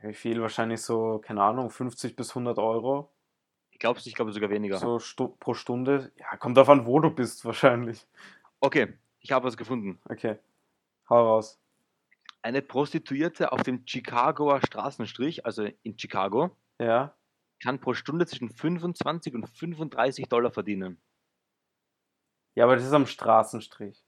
wie 0.00 0.14
viel? 0.14 0.40
Wahrscheinlich 0.40 0.80
so, 0.80 1.18
keine 1.18 1.42
Ahnung, 1.42 1.68
50 1.70 2.16
bis 2.16 2.30
100 2.30 2.58
Euro 2.58 3.12
Ich 3.70 3.78
glaube 3.78 4.00
ich 4.02 4.14
glaube 4.14 4.32
sogar 4.32 4.48
weniger. 4.48 4.78
so 4.78 4.98
stu 4.98 5.28
pro 5.28 5.52
Stunde. 5.52 6.10
Ja, 6.16 6.38
kommt 6.38 6.56
davon, 6.56 6.86
wo 6.86 7.00
du 7.00 7.10
bist, 7.10 7.44
wahrscheinlich. 7.44 8.06
Okay, 8.60 8.94
ich 9.20 9.30
habe 9.30 9.46
was 9.46 9.58
gefunden. 9.58 10.00
Okay, 10.08 10.38
hau 11.10 11.22
raus. 11.22 11.60
Eine 12.40 12.62
Prostituierte 12.62 13.52
auf 13.52 13.62
dem 13.62 13.84
Chicagoer 13.86 14.60
Straßenstrich, 14.66 15.44
also 15.44 15.68
in 15.82 15.98
Chicago, 15.98 16.56
Ja, 16.80 17.14
kann 17.62 17.80
pro 17.80 17.94
Stunde 17.94 18.26
zwischen 18.26 18.50
25 18.50 19.34
und 19.34 19.48
35 19.48 20.28
Dollar 20.28 20.50
verdienen. 20.50 21.00
ja, 22.54 22.64
aber 22.64 22.76
das 22.76 22.84
ist 22.84 22.92
am 22.92 23.06
Straßenstrich. 23.06 24.04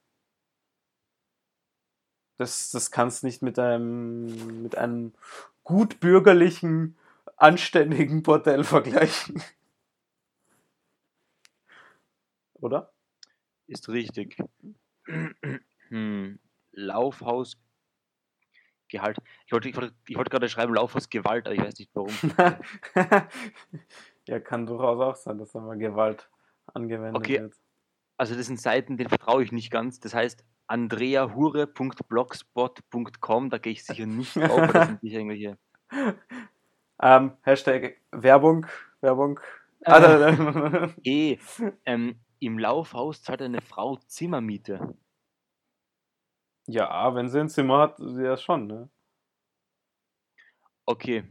Das, 2.36 2.70
das 2.72 2.90
kannst 2.90 3.22
nicht 3.22 3.42
mit 3.42 3.58
einem, 3.58 4.62
mit 4.62 4.76
einem 4.76 5.14
gut 5.62 6.00
bürgerlichen, 6.00 6.98
anständigen 7.36 8.22
Bordell 8.24 8.64
vergleichen. 8.64 9.40
Oder? 12.54 12.92
Ist 13.66 13.88
richtig. 13.88 14.36
Hm. 15.88 16.40
Laufhaus 16.72 17.56
Gehalt. 18.88 19.18
Ich 19.46 19.52
wollte, 19.52 19.68
ich, 19.68 19.76
wollte, 19.76 19.94
ich 20.08 20.16
wollte 20.16 20.30
gerade 20.30 20.48
schreiben 20.48 20.74
Laufhaus 20.74 21.08
Gewalt, 21.08 21.46
aber 21.46 21.54
ich 21.54 21.62
weiß 21.62 21.78
nicht 21.78 21.92
warum. 21.94 22.10
ja, 24.26 24.40
kann 24.40 24.66
durchaus 24.66 25.00
auch 25.00 25.14
sein, 25.16 25.38
dass 25.38 25.52
da 25.52 25.60
mal 25.60 25.78
Gewalt 25.78 26.28
angewendet 26.72 27.16
Okay. 27.16 27.40
wird. 27.40 27.54
Also 28.16 28.36
das 28.36 28.46
sind 28.46 28.60
Seiten, 28.60 28.96
denen 28.96 29.08
vertraue 29.08 29.42
ich 29.42 29.50
nicht 29.52 29.70
ganz. 29.70 30.00
Das 30.00 30.14
heißt 30.14 30.44
andreahure.blogspot.com, 30.66 33.50
da 33.50 33.58
gehe 33.58 33.72
ich 33.72 33.84
sicher 33.84 34.06
nicht 34.06 34.36
drauf, 34.36 34.60
weil 34.60 34.72
das 34.72 34.86
sind 34.86 35.00
sicher 35.00 35.18
irgendwelche. 35.18 35.58
Ähm, 37.02 37.32
Hashtag 37.42 37.96
Werbung, 38.12 38.66
Werbung. 39.00 39.40
Äh. 39.80 39.90
Ah. 39.90 40.90
Eh, 41.04 41.38
ähm, 41.84 42.20
im 42.38 42.58
Laufhaus 42.58 43.22
zahlt 43.22 43.42
eine 43.42 43.60
Frau 43.60 43.96
Zimmermiete. 44.06 44.94
Ja, 46.66 47.14
wenn 47.14 47.28
sie 47.28 47.40
ein 47.40 47.48
Zimmer 47.48 47.78
hat, 47.78 47.98
ja 47.98 48.36
schon, 48.36 48.66
ne? 48.66 48.90
Okay, 50.86 51.24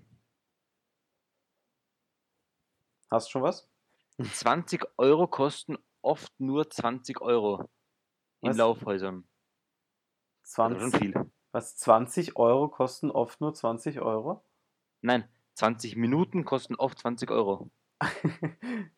Hast 3.14 3.30
schon 3.30 3.44
was? 3.44 3.70
20 4.24 4.88
Euro 4.98 5.28
kosten 5.28 5.78
oft 6.02 6.34
nur 6.40 6.68
20 6.68 7.22
Euro 7.22 7.70
in 8.42 8.50
Was? 8.50 8.58
Laufhäusern. 8.58 9.28
Also 10.42 10.80
schon 10.80 10.90
20, 10.90 11.00
viel. 11.00 11.32
was, 11.52 11.78
20 11.78 12.36
Euro 12.38 12.70
kosten 12.70 13.12
oft 13.12 13.40
nur 13.40 13.54
20 13.54 14.02
Euro? 14.02 14.44
Nein, 15.02 15.30
20 15.54 15.96
Minuten 15.96 16.44
kosten 16.44 16.74
oft 16.74 16.98
20 16.98 17.30
Euro. 17.30 17.70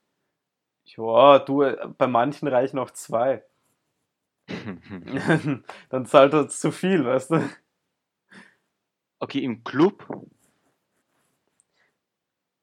ja, 0.86 1.40
du, 1.40 1.64
äh, 1.64 1.90
bei 1.98 2.08
manchen 2.08 2.48
reichen 2.48 2.80
auch 2.80 2.92
zwei. 2.92 3.44
Dann 5.90 6.06
zahlt 6.06 6.34
er 6.34 6.48
zu 6.50 6.72
viel, 6.72 7.04
weißt 7.06 7.32
du? 7.32 7.50
Okay, 9.20 9.40
im 9.40 9.64
Club 9.64 10.08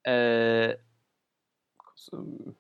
äh, 0.05 0.77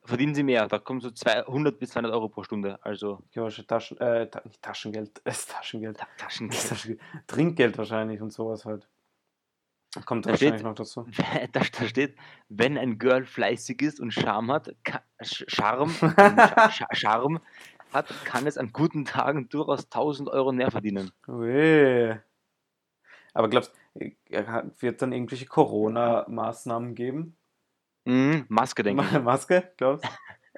verdienen 0.04 0.34
sie 0.34 0.42
mehr. 0.42 0.66
Da 0.68 0.78
kommen 0.78 1.00
so 1.00 1.10
200 1.10 1.78
bis 1.78 1.90
200 1.90 2.12
Euro 2.12 2.28
pro 2.28 2.42
Stunde. 2.42 2.78
Also 2.84 3.22
Ja, 3.32 3.48
Taschen, 3.48 3.98
äh, 3.98 4.28
Ta- 4.28 4.42
nicht 4.44 4.62
Taschengeld, 4.62 5.18
ist 5.24 5.50
Taschengeld. 5.50 5.98
Ta- 5.98 6.08
Taschengeld. 6.16 6.68
Taschengeld. 6.68 7.00
Trinkgeld 7.26 7.78
wahrscheinlich 7.78 8.20
und 8.20 8.32
sowas 8.32 8.64
halt. 8.64 8.88
Kommt 10.06 10.24
Da 10.24 10.30
wahrscheinlich 10.30 10.60
steht- 10.60 10.64
noch 10.66 10.74
dazu. 10.74 11.06
Da, 11.52 11.60
da 11.60 11.86
steht, 11.86 12.16
wenn 12.48 12.78
ein 12.78 12.98
Girl 12.98 13.24
fleißig 13.26 13.82
ist 13.82 14.00
und 14.00 14.10
Charme 14.12 14.52
hat, 14.52 14.74
Charme, 15.20 15.92
Charme 16.92 17.40
hat, 17.92 18.08
kann 18.24 18.46
es 18.46 18.58
an 18.58 18.72
guten 18.72 19.04
Tagen 19.04 19.48
durchaus 19.48 19.84
1000 19.84 20.28
Euro 20.28 20.52
mehr 20.52 20.70
verdienen. 20.70 21.10
Ui. 21.28 22.16
Aber 23.34 23.48
glaubst 23.48 23.72
du, 23.94 24.12
wird 24.80 25.02
dann 25.02 25.12
irgendwelche 25.12 25.46
Corona-Maßnahmen 25.46 26.94
geben? 26.94 27.36
Mhm, 28.04 28.46
Maske, 28.48 28.82
denke 28.82 29.04
ich. 29.04 29.12
Maske, 29.22 29.72
glaubst 29.76 30.04
du? 30.04 30.08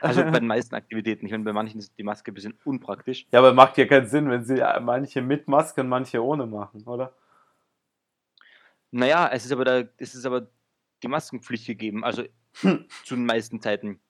Also 0.00 0.22
bei 0.22 0.40
den 0.40 0.46
meisten 0.48 0.74
Aktivitäten. 0.74 1.26
Ich 1.26 1.32
meine, 1.32 1.44
bei 1.44 1.52
manchen 1.52 1.78
ist 1.78 1.96
die 1.98 2.02
Maske 2.02 2.32
ein 2.32 2.34
bisschen 2.34 2.58
unpraktisch. 2.64 3.26
Ja, 3.32 3.38
aber 3.40 3.52
macht 3.52 3.78
ja 3.78 3.86
keinen 3.86 4.06
Sinn, 4.06 4.30
wenn 4.30 4.44
sie 4.44 4.62
manche 4.80 5.22
mit 5.22 5.46
Maske 5.46 5.82
und 5.82 5.88
manche 5.88 6.24
ohne 6.24 6.46
machen, 6.46 6.82
oder? 6.86 7.14
Naja, 8.90 9.28
es 9.32 9.44
ist 9.44 9.52
aber, 9.52 9.64
da, 9.64 9.82
es 9.98 10.14
ist 10.14 10.24
aber 10.24 10.46
die 11.02 11.08
Maskenpflicht 11.08 11.66
gegeben, 11.66 12.04
also 12.04 12.24
Hm. 12.60 12.86
zu 13.04 13.14
den 13.16 13.26
meisten 13.26 13.60
Zeiten. 13.60 14.00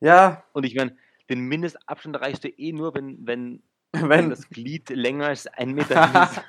Ja, 0.00 0.44
Und 0.52 0.64
ich 0.64 0.74
meine, 0.74 0.96
den 1.30 1.40
Mindestabstand 1.40 2.16
erreichst 2.16 2.44
du 2.44 2.48
eh 2.48 2.72
nur, 2.72 2.94
wenn, 2.94 3.26
wenn, 3.26 3.62
wenn 3.92 4.08
wenn. 4.08 4.30
das 4.30 4.48
Glied 4.48 4.90
länger 4.90 5.26
als 5.26 5.46
ein 5.46 5.74
Meter 5.74 6.22
ist. 6.24 6.40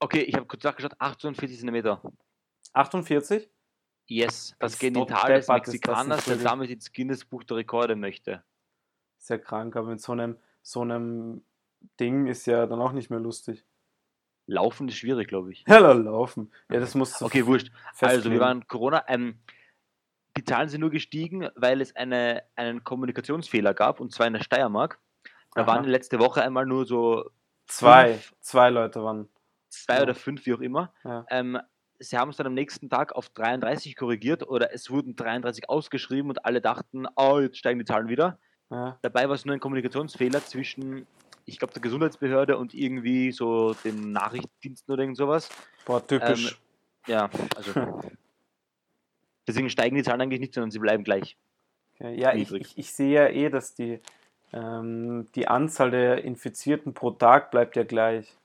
Okay, 0.00 0.22
ich 0.22 0.34
habe 0.34 0.46
kurz 0.46 0.62
nachgeschaut, 0.64 0.94
48 0.98 1.58
Zentimeter. 1.58 2.02
48? 2.72 3.50
Yes, 4.06 4.56
das 4.58 4.72
Das 4.72 4.78
Genital 4.80 5.34
des 5.34 5.48
Mexikaners, 5.48 6.24
der 6.24 6.36
damit 6.36 6.70
ins 6.70 6.92
Guinness 6.92 7.24
Buch 7.24 7.44
der 7.44 7.58
Rekorde 7.58 7.96
möchte. 7.96 8.42
Sehr 9.18 9.38
krank, 9.38 9.76
aber 9.76 9.88
mit 9.88 10.00
so 10.00 10.12
einem, 10.12 10.38
so 10.62 10.80
einem 10.80 11.44
Ding 12.00 12.26
ist 12.26 12.46
ja 12.46 12.66
dann 12.66 12.80
auch 12.80 12.92
nicht 12.92 13.10
mehr 13.10 13.20
lustig. 13.20 13.64
Laufen 14.50 14.88
ist 14.88 14.96
schwierig, 14.96 15.28
glaube 15.28 15.52
ich. 15.52 15.64
Ja, 15.68 15.78
laufen. 15.78 16.50
Ja, 16.70 16.80
das 16.80 16.94
muss 16.94 17.22
Okay, 17.22 17.46
wurscht. 17.46 17.70
Also, 17.72 17.94
festkleben. 18.14 18.32
wir 18.32 18.40
waren 18.40 18.66
Corona. 18.66 19.04
Ähm, 19.08 19.38
die 20.36 20.44
Zahlen 20.44 20.68
sind 20.68 20.80
nur 20.80 20.90
gestiegen, 20.90 21.48
weil 21.54 21.80
es 21.80 21.94
eine, 21.96 22.42
einen 22.56 22.82
Kommunikationsfehler 22.84 23.74
gab, 23.74 24.00
und 24.00 24.12
zwar 24.12 24.26
in 24.26 24.32
der 24.32 24.42
Steiermark. 24.42 24.98
Da 25.54 25.62
Aha. 25.62 25.66
waren 25.68 25.84
letzte 25.84 26.18
Woche 26.18 26.42
einmal 26.42 26.66
nur 26.66 26.84
so 26.86 27.30
Zwei, 27.66 28.14
fünf- 28.14 28.34
zwei 28.40 28.70
Leute 28.70 29.02
waren. 29.04 29.28
zwei 29.68 29.96
Ja. 29.96 30.02
oder 30.02 30.14
fünf, 30.14 30.44
wie 30.46 30.54
auch 30.54 30.60
immer. 30.60 30.92
Ja. 31.04 31.24
Ähm, 31.30 31.58
sie 32.00 32.16
haben 32.18 32.30
es 32.30 32.36
dann 32.36 32.46
am 32.46 32.54
nächsten 32.54 32.88
Tag 32.90 33.12
auf 33.12 33.28
33 33.30 33.94
korrigiert 33.96 34.46
oder 34.48 34.72
es 34.74 34.90
wurden 34.90 35.14
33 35.14 35.68
ausgeschrieben 35.68 36.30
und 36.30 36.44
alle 36.44 36.60
dachten, 36.60 37.06
oh, 37.16 37.38
jetzt 37.40 37.58
steigen 37.58 37.78
die 37.78 37.84
Zahlen 37.84 38.08
wieder. 38.08 38.38
Ja. 38.70 38.98
Dabei 39.02 39.28
war 39.28 39.34
es 39.36 39.44
nur 39.44 39.54
ein 39.54 39.60
Kommunikationsfehler 39.60 40.44
zwischen, 40.44 41.06
ich 41.46 41.58
glaube, 41.58 41.72
der 41.72 41.82
Gesundheitsbehörde 41.82 42.58
und 42.58 42.74
irgendwie 42.74 43.32
so 43.32 43.74
den 43.84 44.12
Nachrichtendiensten 44.12 44.92
oder 44.92 45.02
irgend 45.02 45.16
sowas. 45.16 45.48
Boah, 45.84 46.06
typisch. 46.06 46.60
Ja, 47.06 47.30
also. 47.56 47.72
Deswegen 49.46 49.70
steigen 49.70 49.96
die 49.96 50.02
Zahlen 50.02 50.20
eigentlich 50.20 50.40
nicht, 50.40 50.54
sondern 50.54 50.70
sie 50.70 50.78
bleiben 50.78 51.02
gleich. 51.02 51.36
Okay. 51.94 52.14
Ja, 52.18 52.34
ich, 52.34 52.52
ich, 52.52 52.78
ich 52.78 52.92
sehe 52.92 53.12
ja 53.12 53.26
eh, 53.28 53.50
dass 53.50 53.74
die, 53.74 54.00
ähm, 54.52 55.26
die 55.34 55.48
Anzahl 55.48 55.90
der 55.90 56.24
Infizierten 56.24 56.94
pro 56.94 57.10
Tag 57.10 57.50
bleibt 57.50 57.76
ja 57.76 57.84
gleich. 57.84 58.36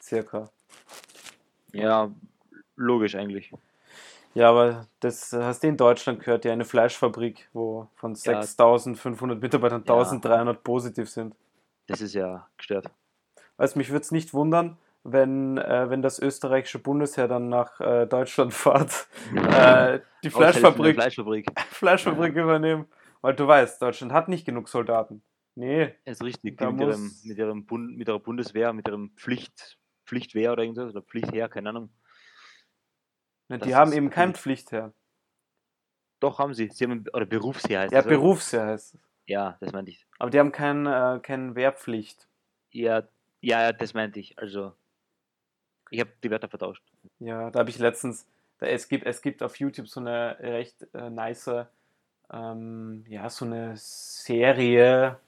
Circa. 0.00 0.50
Ja, 1.72 2.10
logisch 2.76 3.14
eigentlich. 3.14 3.52
Ja, 4.34 4.50
aber 4.50 4.86
das 5.00 5.32
hast 5.32 5.62
du 5.62 5.68
in 5.68 5.76
Deutschland 5.76 6.20
gehört, 6.20 6.44
ja, 6.44 6.52
eine 6.52 6.66
Fleischfabrik, 6.66 7.48
wo 7.52 7.88
von 7.96 8.14
Ja. 8.14 8.42
6500 8.42 9.40
Mitarbeitern 9.40 9.82
Ja. 9.86 9.94
1300 9.94 10.62
positiv 10.62 11.08
sind. 11.08 11.34
Das 11.86 12.00
ist 12.00 12.14
ja 12.14 12.48
gestört. 12.56 12.90
Weißt 13.56 13.76
mich 13.76 13.90
würde 13.90 14.02
es 14.02 14.10
nicht 14.12 14.34
wundern, 14.34 14.76
wenn, 15.02 15.56
äh, 15.58 15.88
wenn 15.88 16.02
das 16.02 16.18
österreichische 16.18 16.78
Bundesheer 16.78 17.28
dann 17.28 17.48
nach 17.48 17.80
äh, 17.80 18.06
Deutschland 18.06 18.52
fährt, 18.54 19.08
äh, 19.34 20.00
die 20.24 20.30
Fleischfabrik, 20.30 20.96
Fleischfabrik. 20.96 21.60
Fleischfabrik 21.70 22.34
übernehmen. 22.34 22.86
Weil 23.22 23.34
du 23.34 23.46
weißt, 23.46 23.80
Deutschland 23.80 24.12
hat 24.12 24.28
nicht 24.28 24.44
genug 24.44 24.68
Soldaten. 24.68 25.22
Nee, 25.54 25.94
Das 26.04 26.18
ist 26.18 26.22
richtig. 26.22 26.58
Die 26.58 26.66
mit, 26.66 26.80
ihrem, 26.80 27.12
mit, 27.24 27.38
ihrem 27.38 27.64
Bund, 27.64 27.96
mit 27.96 28.08
ihrer 28.08 28.20
Bundeswehr, 28.20 28.72
mit 28.74 28.86
ihrem 28.86 29.10
Pflicht, 29.16 29.78
Pflichtwehr 30.04 30.52
oder 30.52 30.62
irgendwas, 30.62 30.90
oder 30.90 31.02
Pflichtheer, 31.02 31.48
keine 31.48 31.70
Ahnung. 31.70 31.90
Das 33.48 33.60
die 33.60 33.74
haben 33.74 33.92
eben 33.92 34.10
kein 34.10 34.34
Pflichtheer. 34.34 34.92
Doch, 36.20 36.38
haben 36.38 36.52
sie. 36.52 36.68
sie 36.72 36.84
haben, 36.84 37.04
oder 37.12 37.26
Berufsheer 37.26 37.80
heißt 37.80 37.92
Ja, 37.92 38.00
das. 38.00 38.06
oder? 38.06 38.16
Berufsheer 38.16 38.66
heißt 38.66 38.94
es. 38.94 39.00
Ja, 39.26 39.56
das 39.60 39.72
meinte 39.72 39.90
ich. 39.90 40.06
Aber 40.18 40.30
die 40.30 40.38
haben 40.38 40.52
kein, 40.52 40.86
äh, 40.86 41.20
keine 41.22 41.54
Wehrpflicht. 41.54 42.28
Ja, 42.70 43.02
ja, 43.40 43.72
das 43.72 43.94
meinte 43.94 44.20
ich. 44.20 44.38
Also, 44.38 44.72
ich 45.90 46.00
habe 46.00 46.10
die 46.22 46.30
Wörter 46.30 46.48
vertauscht. 46.48 46.82
Ja, 47.18 47.50
da 47.50 47.60
habe 47.60 47.70
ich 47.70 47.78
letztens, 47.78 48.26
da, 48.58 48.66
es, 48.66 48.88
gibt, 48.88 49.06
es 49.06 49.22
gibt 49.22 49.42
auf 49.42 49.56
YouTube 49.58 49.88
so 49.88 50.00
eine 50.00 50.36
recht 50.40 50.86
äh, 50.94 51.10
nice, 51.10 51.66
ähm, 52.32 53.04
ja, 53.08 53.28
so 53.30 53.44
eine 53.44 53.76
Serie 53.76 55.18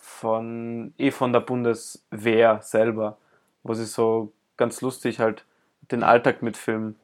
von, 0.00 0.94
eh 0.98 1.10
von 1.10 1.32
der 1.32 1.40
Bundeswehr 1.40 2.60
selber, 2.62 3.18
wo 3.62 3.74
sie 3.74 3.84
so 3.86 4.32
ganz 4.56 4.80
lustig 4.80 5.18
halt 5.20 5.44
den 5.90 6.02
Alltag 6.02 6.42
mitfilmen. 6.42 6.96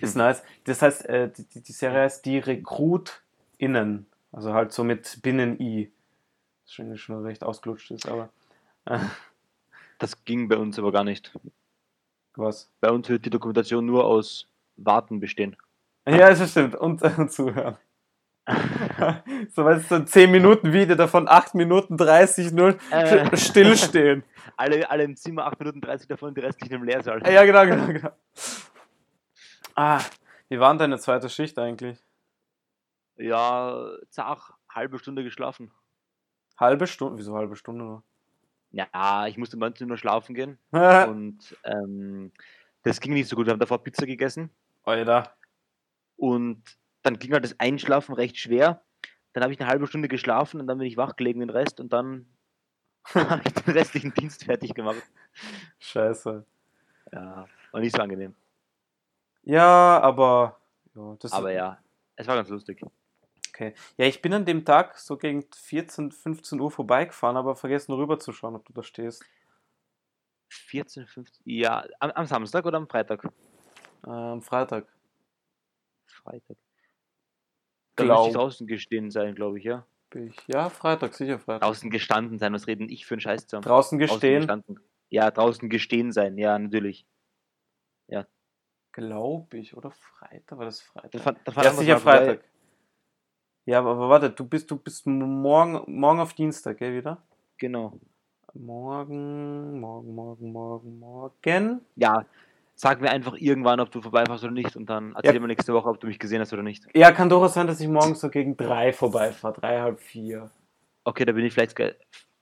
Ist 0.00 0.14
Hm. 0.14 0.22
nice. 0.22 0.42
Das 0.64 0.82
heißt, 0.82 1.06
äh, 1.08 1.30
die, 1.30 1.44
die- 1.44 1.62
die 1.62 1.72
Serie 1.72 2.00
heißt 2.02 2.24
Die 2.26 2.38
RekrutInnen. 2.38 4.06
Also 4.36 4.52
halt 4.52 4.70
so 4.70 4.84
mit 4.84 5.22
Binnen-I. 5.22 5.90
Das 6.64 6.72
schon, 6.74 6.96
schon 6.98 7.24
recht 7.24 7.42
ausgelutscht 7.42 7.90
ist, 7.90 8.06
aber 8.06 8.28
äh, 8.84 8.98
Das 9.98 10.24
ging 10.26 10.46
bei 10.48 10.58
uns 10.58 10.78
aber 10.78 10.92
gar 10.92 11.04
nicht. 11.04 11.32
was. 12.34 12.70
Bei 12.80 12.90
uns 12.90 13.08
wird 13.08 13.24
die 13.24 13.30
Dokumentation 13.30 13.86
nur 13.86 14.04
aus 14.04 14.46
Warten 14.76 15.20
bestehen. 15.20 15.56
Ja, 16.06 16.28
das 16.28 16.50
stimmt. 16.50 16.74
Und, 16.76 17.00
und 17.02 17.32
zuhören. 17.32 17.78
so, 19.54 19.64
weißt 19.64 19.84
du, 19.84 19.88
so 19.88 19.94
ein 19.96 20.06
10 20.06 20.30
Minuten 20.30 20.72
Video, 20.72 20.94
davon 20.96 21.28
8 21.28 21.54
Minuten 21.54 21.96
30, 21.96 22.52
0 22.52 22.78
Äh. 22.90 23.36
stillstehen. 23.36 24.22
Alle, 24.58 24.88
alle 24.90 25.02
im 25.04 25.16
Zimmer, 25.16 25.46
8 25.46 25.58
Minuten 25.60 25.80
30 25.80 26.08
davon, 26.08 26.34
die 26.34 26.40
restlichen 26.40 26.74
im 26.74 26.84
Lehrsaal. 26.84 27.20
Ja, 27.30 27.44
genau, 27.44 27.64
genau, 27.66 27.86
genau. 27.92 28.10
Ah, 29.74 30.00
wie 30.48 30.60
war 30.60 30.70
denn 30.72 30.78
deine 30.78 30.98
zweite 30.98 31.28
Schicht 31.28 31.58
eigentlich? 31.58 31.98
Ja, 33.16 33.96
zach, 34.10 34.52
halbe 34.68 34.98
Stunde 34.98 35.24
geschlafen. 35.24 35.72
Halbe 36.58 36.86
Stunde? 36.86 37.18
Wieso 37.18 37.34
halbe 37.34 37.56
Stunde 37.56 37.84
nur? 37.84 38.02
Ja, 38.70 39.26
ich 39.26 39.38
musste 39.38 39.56
um 39.56 39.60
19 39.60 39.90
Uhr 39.90 39.96
schlafen 39.96 40.34
gehen 40.34 40.58
Alter. 40.72 41.10
und 41.10 41.56
ähm, 41.64 42.32
das 42.82 43.00
ging 43.00 43.14
nicht 43.14 43.28
so 43.28 43.36
gut. 43.36 43.46
Wir 43.46 43.52
haben 43.52 43.60
davor 43.60 43.82
Pizza 43.82 44.06
gegessen 44.06 44.50
und 46.16 46.62
dann 47.02 47.18
ging 47.18 47.32
halt 47.32 47.44
das 47.44 47.58
Einschlafen 47.60 48.14
recht 48.14 48.36
schwer. 48.38 48.82
Dann 49.32 49.42
habe 49.42 49.52
ich 49.52 49.60
eine 49.60 49.68
halbe 49.68 49.86
Stunde 49.86 50.08
geschlafen 50.08 50.60
und 50.60 50.66
dann 50.66 50.78
bin 50.78 50.86
ich 50.86 50.96
wach 50.96 51.16
gelegen 51.16 51.40
den 51.40 51.50
Rest 51.50 51.80
und 51.80 51.92
dann 51.92 52.26
habe 53.14 53.42
ich 53.46 53.52
den 53.52 53.72
restlichen 53.74 54.12
Dienst 54.14 54.44
fertig 54.44 54.74
gemacht. 54.74 55.02
Scheiße. 55.78 56.44
Ja, 57.12 57.46
war 57.70 57.80
nicht 57.80 57.94
so 57.94 58.02
angenehm. 58.02 58.34
Ja, 59.42 60.00
aber. 60.00 60.58
Ja, 60.94 61.16
Aber 61.30 61.52
ja, 61.52 61.78
es 62.16 62.26
war 62.26 62.34
ganz 62.34 62.48
lustig. 62.48 62.82
Okay. 63.56 63.72
Ja, 63.96 64.04
ich 64.04 64.20
bin 64.20 64.34
an 64.34 64.44
dem 64.44 64.66
Tag 64.66 64.98
so 64.98 65.16
gegen 65.16 65.46
14, 65.50 66.12
15 66.12 66.60
Uhr 66.60 66.70
vorbeigefahren, 66.70 67.38
aber 67.38 67.56
vergessen 67.56 67.94
rüberzuschauen, 67.94 68.54
ob 68.54 68.66
du 68.66 68.74
da 68.74 68.82
stehst. 68.82 69.24
14, 70.50 71.06
15, 71.06 71.42
ja, 71.46 71.86
am, 71.98 72.10
am 72.10 72.26
Samstag 72.26 72.66
oder 72.66 72.76
am 72.76 72.86
Freitag? 72.86 73.24
Äh, 74.04 74.10
am 74.10 74.42
Freitag. 74.42 74.86
Freitag. 76.04 76.58
Da 77.96 78.04
Glaub 78.04 78.34
draußen 78.34 78.66
gestehen 78.66 79.10
sein, 79.10 79.34
glaube 79.34 79.58
ich, 79.58 79.64
ja. 79.64 79.86
ich. 80.14 80.36
Ja, 80.48 80.68
Freitag, 80.68 81.14
sicher 81.14 81.38
Freitag. 81.38 81.62
Draußen 81.62 81.88
gestanden 81.88 82.38
sein, 82.38 82.52
was 82.52 82.66
reden 82.66 82.90
ich 82.90 83.06
für 83.06 83.14
einen 83.14 83.22
Scheiß 83.22 83.46
zusammen? 83.46 83.62
Draußen 83.64 83.98
Draußen 83.98 84.18
gestehen, 84.18 84.40
gestanden. 84.40 84.80
Ja, 85.08 85.30
draußen 85.30 85.70
gestehen 85.70 86.12
sein, 86.12 86.36
ja, 86.36 86.58
natürlich. 86.58 87.06
glaube 88.92 89.58
ich, 89.58 89.74
oder 89.74 89.90
Freitag? 89.90 90.58
War 90.58 90.66
das 90.66 90.80
Freitag? 90.80 91.12
Das 91.12 91.24
war, 91.24 91.32
das 91.44 91.56
war 91.56 91.64
Ja, 91.64 91.72
sicher 91.72 92.00
Mal 92.00 92.00
vorbei. 92.00 92.40
Ja, 93.66 93.80
aber, 93.80 94.08
warte, 94.08 94.30
du 94.30 94.44
bist, 94.44 94.70
du 94.70 94.76
bist 94.76 95.06
morgen, 95.08 95.82
morgen 95.88 96.20
auf 96.20 96.34
Dienstag, 96.34 96.78
gell, 96.78 96.96
wieder? 96.96 97.18
Genau. 97.58 97.98
Morgen, 98.54 99.80
morgen, 99.80 100.14
morgen, 100.14 100.52
morgen, 100.52 100.98
morgen. 101.00 101.80
Ja, 101.96 102.24
sag 102.76 103.00
mir 103.00 103.10
einfach 103.10 103.34
irgendwann, 103.36 103.80
ob 103.80 103.90
du 103.90 104.00
vorbeifährst 104.00 104.44
oder 104.44 104.52
nicht 104.52 104.76
und 104.76 104.86
dann 104.88 105.16
erzähl 105.16 105.34
Ja. 105.34 105.40
mir 105.40 105.48
nächste 105.48 105.74
Woche, 105.74 105.88
ob 105.88 105.98
du 105.98 106.06
mich 106.06 106.20
gesehen 106.20 106.40
hast 106.40 106.52
oder 106.52 106.62
nicht. 106.62 106.86
Ja, 106.94 107.10
kann 107.10 107.28
durchaus 107.28 107.54
sein, 107.54 107.66
dass 107.66 107.80
ich 107.80 107.88
morgen 107.88 108.14
so 108.14 108.28
gegen 108.28 108.56
drei 108.56 108.92
vorbeifahre, 108.92 109.54
drei, 109.60 109.80
halb 109.80 109.98
vier. 109.98 110.48
Okay, 111.02 111.24
da 111.24 111.32
bin 111.32 111.44
ich 111.44 111.52
vielleicht. 111.52 111.76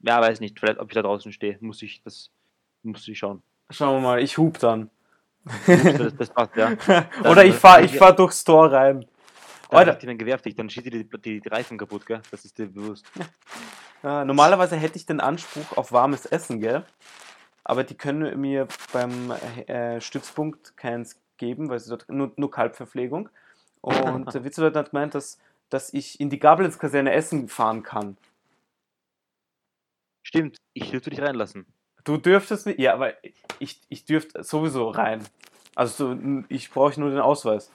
Ja, 0.00 0.20
weiß 0.20 0.40
nicht, 0.40 0.60
vielleicht, 0.60 0.78
ob 0.78 0.88
ich 0.90 0.94
da 0.94 1.00
draußen 1.00 1.32
stehe. 1.32 1.56
Muss 1.62 1.80
ich 1.80 2.02
das. 2.02 2.30
Muss 2.82 3.08
ich 3.08 3.18
schauen. 3.18 3.42
Schauen 3.70 3.96
wir 3.96 4.00
mal, 4.08 4.22
ich 4.22 4.36
hub 4.36 4.58
dann. 4.58 4.90
Das, 5.66 6.14
das 6.16 6.28
passt, 6.30 6.54
ja. 6.56 6.72
Oder 7.24 7.46
ich 7.46 7.54
fahr, 7.54 7.82
ich 7.82 7.96
fahr 7.96 8.14
durchs 8.14 8.44
Tor 8.44 8.70
rein. 8.70 9.06
Alter. 9.74 9.98
Ich 9.98 10.06
mein 10.06 10.18
Gewehr 10.18 10.34
auf 10.34 10.42
dich, 10.42 10.54
dann 10.54 10.70
schießt 10.70 10.86
dir 10.86 10.90
die, 10.90 11.08
die, 11.20 11.40
die 11.40 11.48
Reifen 11.48 11.78
kaputt, 11.78 12.06
gell? 12.06 12.20
Das 12.30 12.44
ist 12.44 12.58
dir 12.58 12.66
bewusst. 12.66 13.06
Äh, 14.02 14.26
normalerweise 14.26 14.76
hätte 14.76 14.98
ich 14.98 15.06
den 15.06 15.18
Anspruch 15.18 15.78
auf 15.78 15.90
warmes 15.90 16.26
Essen, 16.26 16.60
gell? 16.60 16.84
Aber 17.64 17.84
die 17.84 17.94
können 17.94 18.38
mir 18.38 18.68
beim 18.92 19.30
äh, 19.30 19.98
Stützpunkt 19.98 20.76
keins 20.76 21.18
geben, 21.38 21.70
weil 21.70 21.78
sie 21.78 21.88
dort 21.88 22.10
nur, 22.10 22.30
nur 22.36 22.50
Kalbverpflegung. 22.50 23.30
Und 23.80 24.34
der 24.34 24.44
Vizeleutnant 24.44 24.86
hat 24.86 24.90
gemeint, 24.92 25.14
dass, 25.14 25.38
dass 25.70 25.92
ich 25.94 26.20
in 26.20 26.28
die 26.28 26.38
Gabelins-Kaserne 26.38 27.12
essen 27.12 27.48
fahren 27.48 27.82
kann. 27.82 28.18
Stimmt, 30.22 30.58
ich 30.74 30.90
dürfte 30.90 31.10
dich 31.10 31.22
reinlassen. 31.22 31.66
Du 32.04 32.18
dürftest 32.18 32.66
nicht, 32.66 32.78
ja, 32.78 32.92
aber 32.92 33.14
ich, 33.58 33.80
ich 33.88 34.04
dürfte 34.04 34.42
sowieso 34.42 34.90
rein. 34.90 35.24
Also 35.74 36.14
so, 36.14 36.44
ich 36.48 36.70
brauche 36.70 37.00
nur 37.00 37.10
den 37.10 37.20
Ausweis. 37.20 37.70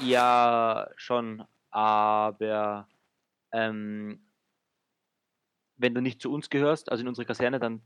Ja, 0.00 0.88
schon, 0.96 1.44
aber 1.70 2.88
ähm, 3.52 4.24
wenn 5.76 5.94
du 5.94 6.00
nicht 6.00 6.20
zu 6.20 6.32
uns 6.32 6.50
gehörst, 6.50 6.90
also 6.90 7.02
in 7.02 7.08
unsere 7.08 7.26
Kaserne, 7.26 7.58
dann 7.58 7.82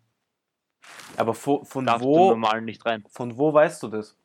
Aber 1.16 1.34
von, 1.34 1.64
von 1.64 1.86
darfst 1.86 2.04
du 2.04 2.08
wo, 2.08 2.28
normal 2.30 2.60
nicht 2.62 2.84
rein. 2.86 3.04
von 3.08 3.36
wo 3.38 3.52
weißt 3.52 3.82
du 3.82 3.88
das? 3.88 4.16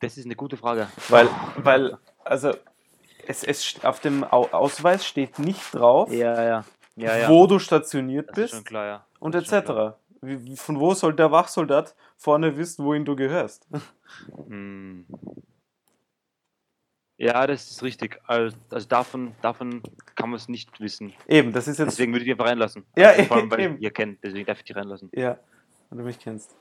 Das 0.00 0.18
ist 0.18 0.24
eine 0.26 0.36
gute 0.36 0.56
Frage. 0.56 0.88
Weil, 1.08 1.28
weil, 1.56 1.98
also 2.24 2.52
es, 3.26 3.42
es 3.44 3.82
auf 3.84 4.00
dem 4.00 4.22
Au- 4.24 4.48
Ausweis 4.50 5.06
steht 5.06 5.38
nicht 5.38 5.74
drauf, 5.74 6.12
Ja, 6.12 6.42
ja. 6.42 6.64
Ja, 6.96 7.28
wo 7.28 7.46
du 7.48 7.58
stationiert 7.58 8.28
das 8.30 8.38
ist 8.38 8.50
bist 8.52 8.66
klar, 8.66 9.06
und 9.18 9.34
etc. 9.34 9.96
Wie, 10.26 10.56
von 10.56 10.78
wo 10.80 10.94
soll 10.94 11.14
der 11.14 11.30
Wachsoldat 11.32 11.94
vorne 12.16 12.56
wissen, 12.56 12.84
wohin 12.84 13.04
du 13.04 13.16
gehörst? 13.16 13.66
Hm. 14.48 15.06
Ja, 17.16 17.46
das 17.46 17.70
ist 17.70 17.82
richtig. 17.82 18.20
Also, 18.26 18.56
also 18.70 18.88
davon, 18.88 19.34
davon 19.40 19.82
kann 20.16 20.30
man 20.30 20.36
es 20.36 20.48
nicht 20.48 20.80
wissen. 20.80 21.12
Eben, 21.28 21.52
das 21.52 21.68
ist 21.68 21.78
jetzt. 21.78 21.92
Deswegen 21.92 22.12
würde 22.12 22.24
ich 22.24 22.26
dich 22.26 22.32
einfach 22.32 22.50
reinlassen. 22.50 22.84
Ja, 22.96 23.10
Also 23.10 23.24
vor 23.24 23.36
allem, 23.36 23.50
weil 23.50 23.60
eben. 23.60 23.74
ich 23.76 23.80
dich 23.80 23.94
kenne, 23.94 24.16
deswegen 24.22 24.46
darf 24.46 24.58
ich 24.58 24.64
dich 24.64 24.76
reinlassen. 24.76 25.10
Ja, 25.14 25.38
wenn 25.90 25.98
du 25.98 26.04
mich 26.04 26.18
kennst. 26.18 26.54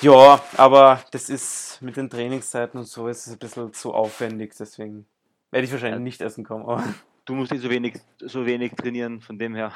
Ja, 0.00 0.42
aber 0.56 1.02
das 1.12 1.28
ist 1.28 1.80
mit 1.82 1.96
den 1.96 2.08
Trainingszeiten 2.08 2.78
und 2.80 2.86
so 2.86 3.06
ist 3.08 3.26
es 3.26 3.34
ein 3.34 3.38
bisschen 3.38 3.72
zu 3.74 3.92
aufwendig, 3.92 4.54
deswegen 4.58 5.06
werde 5.50 5.66
ich 5.66 5.72
wahrscheinlich 5.72 5.98
Ja. 5.98 6.04
nicht 6.04 6.20
essen 6.22 6.44
kommen. 6.44 6.64
Aber 6.64 6.82
Du 7.26 7.34
musst 7.34 7.52
eh 7.52 7.58
so 7.58 7.70
wenig, 7.70 7.94
so 8.18 8.44
wenig 8.46 8.72
trainieren, 8.74 9.20
von 9.20 9.38
dem 9.38 9.54
her. 9.54 9.72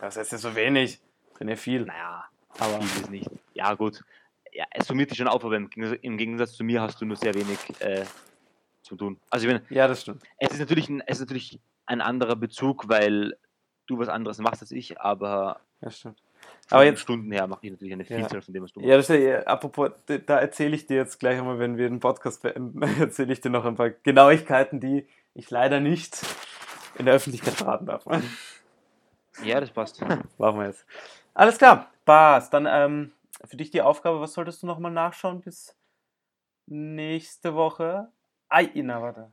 das 0.00 0.16
heißt 0.16 0.32
ja 0.32 0.38
so 0.38 0.54
wenig. 0.54 1.00
Trainiere 1.36 1.56
viel. 1.58 1.84
Naja, 1.84 2.24
Aber 2.58 2.80
viel 2.82 3.02
ist 3.02 3.10
nicht. 3.10 3.30
Ja, 3.54 3.74
gut. 3.74 4.02
Ja, 4.52 4.64
es 4.70 4.86
summiert 4.86 5.10
dich 5.10 5.18
schon 5.18 5.28
auf, 5.28 5.44
aber 5.44 5.56
im 5.56 5.68
Gegensatz, 5.68 5.98
im 6.02 6.16
Gegensatz 6.16 6.52
zu 6.52 6.64
mir 6.64 6.80
hast 6.80 7.00
du 7.00 7.04
nur 7.04 7.16
sehr 7.16 7.34
wenig 7.34 7.58
äh, 7.80 8.04
zu 8.82 8.96
tun. 8.96 9.18
Also 9.30 9.46
ich 9.46 9.52
meine, 9.52 9.64
ja, 9.70 9.88
das 9.88 10.02
stimmt. 10.02 10.22
es 10.38 10.52
ist 10.52 10.60
natürlich 10.60 10.88
ein, 10.88 11.00
es 11.06 11.16
ist 11.16 11.20
natürlich 11.20 11.58
ein 11.86 12.00
anderer 12.00 12.36
Bezug, 12.36 12.88
weil 12.88 13.36
du 13.86 13.98
was 13.98 14.08
anderes 14.08 14.38
machst 14.38 14.62
als 14.62 14.70
ich, 14.70 15.00
aber 15.00 15.60
Ja, 15.80 15.90
stimmt. 15.90 16.18
Aber 16.70 16.84
jetzt, 16.84 17.00
Stunden 17.00 17.30
her 17.32 17.46
mache 17.46 17.60
ich 17.66 17.72
natürlich 17.72 17.92
eine 17.94 18.04
Ja. 18.04 18.16
Vielzahl 18.18 18.42
von 18.42 18.54
dem, 18.54 18.62
was 18.62 18.72
du 18.72 18.80
ja, 18.80 18.96
das 18.96 19.10
ist 19.10 19.22
ja, 19.22 19.40
apropos, 19.40 19.90
da 20.06 20.38
erzähle 20.38 20.76
ich 20.76 20.86
dir 20.86 20.96
jetzt 20.96 21.18
gleich 21.18 21.38
einmal, 21.38 21.58
wenn 21.58 21.76
wir 21.76 21.88
den 21.88 22.00
Podcast 22.00 22.42
beenden, 22.42 22.82
erzähle 23.00 23.32
ich 23.32 23.40
dir 23.40 23.50
noch 23.50 23.64
ein 23.64 23.74
paar 23.76 23.90
Genauigkeiten, 23.90 24.80
die 24.80 25.06
ich 25.34 25.50
leider 25.50 25.80
nicht 25.80 26.18
in 26.96 27.06
der 27.06 27.14
Öffentlichkeit 27.14 27.54
verraten 27.54 27.86
darf. 27.86 28.06
machst. 28.06 28.28
Ja, 29.42 29.60
das 29.60 29.70
passt. 29.70 30.00
Machen 30.00 30.60
wir 30.60 30.66
jetzt. 30.66 30.86
Alles 31.34 31.58
klar, 31.58 31.90
Bas. 32.04 32.50
Dann 32.50 32.66
ähm, 32.68 33.12
für 33.44 33.56
dich 33.56 33.70
die 33.70 33.82
Aufgabe, 33.82 34.20
was 34.20 34.34
solltest 34.34 34.62
du 34.62 34.66
nochmal 34.66 34.92
nachschauen 34.92 35.40
bis 35.40 35.76
nächste 36.66 37.54
Woche? 37.54 38.10
Ei, 38.48 38.70
na, 38.74 39.00
warte. 39.02 39.32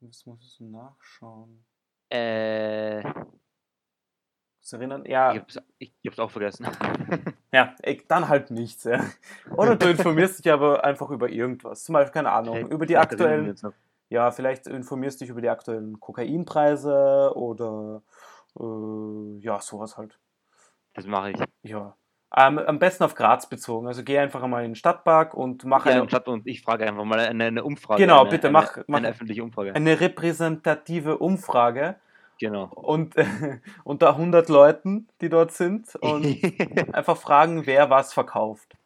Was 0.00 0.26
musst 0.26 0.60
du 0.60 0.64
nachschauen? 0.64 1.64
äh, 2.10 3.02
du 3.02 4.76
erinnern? 4.76 5.04
Ja, 5.06 5.32
ich, 5.32 5.40
hab's, 5.40 5.58
ich, 5.78 5.94
ich 6.02 6.10
hab's 6.10 6.18
auch 6.18 6.30
vergessen. 6.30 6.66
ja 7.52 7.74
ey, 7.82 8.02
dann 8.08 8.28
halt 8.28 8.50
nichts. 8.50 8.84
Ja. 8.84 9.04
Oder 9.56 9.76
du 9.76 9.90
informierst 9.90 10.44
dich 10.44 10.52
aber 10.52 10.84
einfach 10.84 11.10
über 11.10 11.28
irgendwas. 11.28 11.84
Zum 11.84 11.94
Beispiel, 11.94 12.12
keine 12.12 12.32
Ahnung, 12.32 12.68
über 12.68 12.86
die 12.86 12.96
aktuellen, 12.96 13.54
ja, 14.08 14.30
vielleicht 14.30 14.66
informierst 14.66 15.20
dich 15.20 15.30
über 15.30 15.40
die 15.40 15.48
aktuellen 15.48 15.98
Kokainpreise 15.98 17.32
oder 17.34 18.02
äh, 18.58 19.38
ja, 19.40 19.60
sowas 19.60 19.96
halt. 19.96 20.18
Das 20.96 21.06
mache 21.06 21.30
ich. 21.30 21.36
Ja. 21.62 21.94
Ähm, 22.36 22.58
am 22.58 22.78
besten 22.80 23.04
auf 23.04 23.14
Graz 23.14 23.48
bezogen. 23.48 23.86
Also 23.86 24.02
geh 24.02 24.18
einfach 24.18 24.42
einmal 24.42 24.64
in 24.64 24.70
den 24.70 24.74
Stadtpark 24.74 25.32
und 25.34 25.64
mach 25.64 25.86
Ja, 25.86 25.92
eine, 25.92 26.06
Chat 26.08 26.26
und 26.26 26.46
ich 26.46 26.62
frage 26.62 26.84
einfach 26.86 27.04
mal 27.04 27.20
eine, 27.20 27.44
eine 27.44 27.62
Umfrage. 27.64 28.02
Genau, 28.02 28.22
eine, 28.22 28.30
bitte, 28.30 28.48
eine, 28.48 28.52
mach- 28.52 28.78
mach- 28.88 28.98
Eine 28.98 29.08
öffentliche 29.10 29.42
Umfrage. 29.44 29.74
eine 29.74 30.00
repräsentative 30.00 31.18
Umfrage 31.18 31.94
genau. 32.40 32.64
und 32.64 33.14
unter 33.84 34.08
100 34.10 34.48
Leuten, 34.48 35.08
die 35.20 35.28
dort 35.28 35.52
sind 35.52 35.94
und 35.96 36.26
einfach 36.94 37.16
fragen, 37.16 37.64
wer 37.66 37.90
was 37.90 38.12
verkauft. 38.12 38.76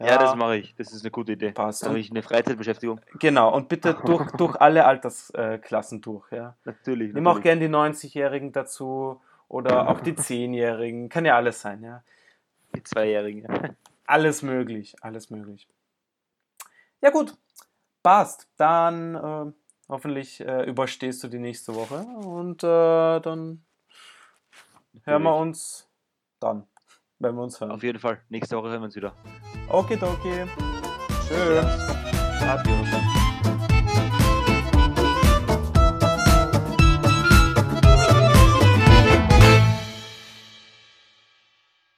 ja, 0.00 0.16
das 0.16 0.34
mache 0.34 0.56
ich. 0.56 0.74
Das 0.76 0.92
ist 0.92 1.02
eine 1.04 1.10
gute 1.10 1.32
Idee. 1.32 1.52
Passt. 1.52 1.82
Da 1.82 1.88
habe 1.88 1.98
ich 1.98 2.10
eine 2.10 2.22
Freizeitbeschäftigung. 2.22 3.00
Genau, 3.20 3.54
und 3.54 3.68
bitte 3.68 3.94
durch, 4.06 4.30
durch 4.32 4.56
alle 4.60 4.86
Altersklassen 4.86 6.00
durch. 6.00 6.30
Ja. 6.32 6.56
Natürlich. 6.64 7.12
Nimm 7.12 7.26
auch 7.26 7.34
natürlich. 7.36 7.60
gern 7.60 7.60
die 7.60 7.68
90-Jährigen 7.98 8.52
dazu 8.52 9.20
oder 9.48 9.88
auch 9.88 10.00
die 10.00 10.12
10-Jährigen. 10.12 11.08
Kann 11.08 11.24
ja 11.24 11.36
alles 11.36 11.60
sein, 11.60 11.82
ja. 11.82 12.02
Die 12.74 12.82
Zweijährigen. 12.82 13.46
Alles 14.04 14.40
möglich, 14.40 14.96
alles 15.02 15.28
möglich. 15.28 15.68
Ja 17.02 17.10
gut, 17.10 17.36
passt. 18.02 18.48
Dann 18.56 19.14
äh, 19.14 19.52
hoffentlich 19.90 20.40
äh, 20.40 20.64
überstehst 20.64 21.22
du 21.22 21.28
die 21.28 21.38
nächste 21.38 21.74
Woche 21.74 22.06
und 22.26 22.64
äh, 22.64 23.20
dann 23.20 23.66
hören 25.04 25.22
wir 25.22 25.36
uns 25.36 25.90
dann, 26.40 26.66
wenn 27.18 27.34
wir 27.34 27.42
uns 27.42 27.60
hören. 27.60 27.70
Auf 27.70 27.82
jeden 27.82 27.98
Fall. 27.98 28.22
Nächste 28.30 28.56
Woche 28.56 28.70
hören 28.70 28.80
wir 28.80 28.86
uns 28.86 28.96
wieder. 28.96 29.12
Okay, 29.68 29.98
okay. 30.00 30.46
Tschüss. 31.28 31.66
Adios. 32.40 33.27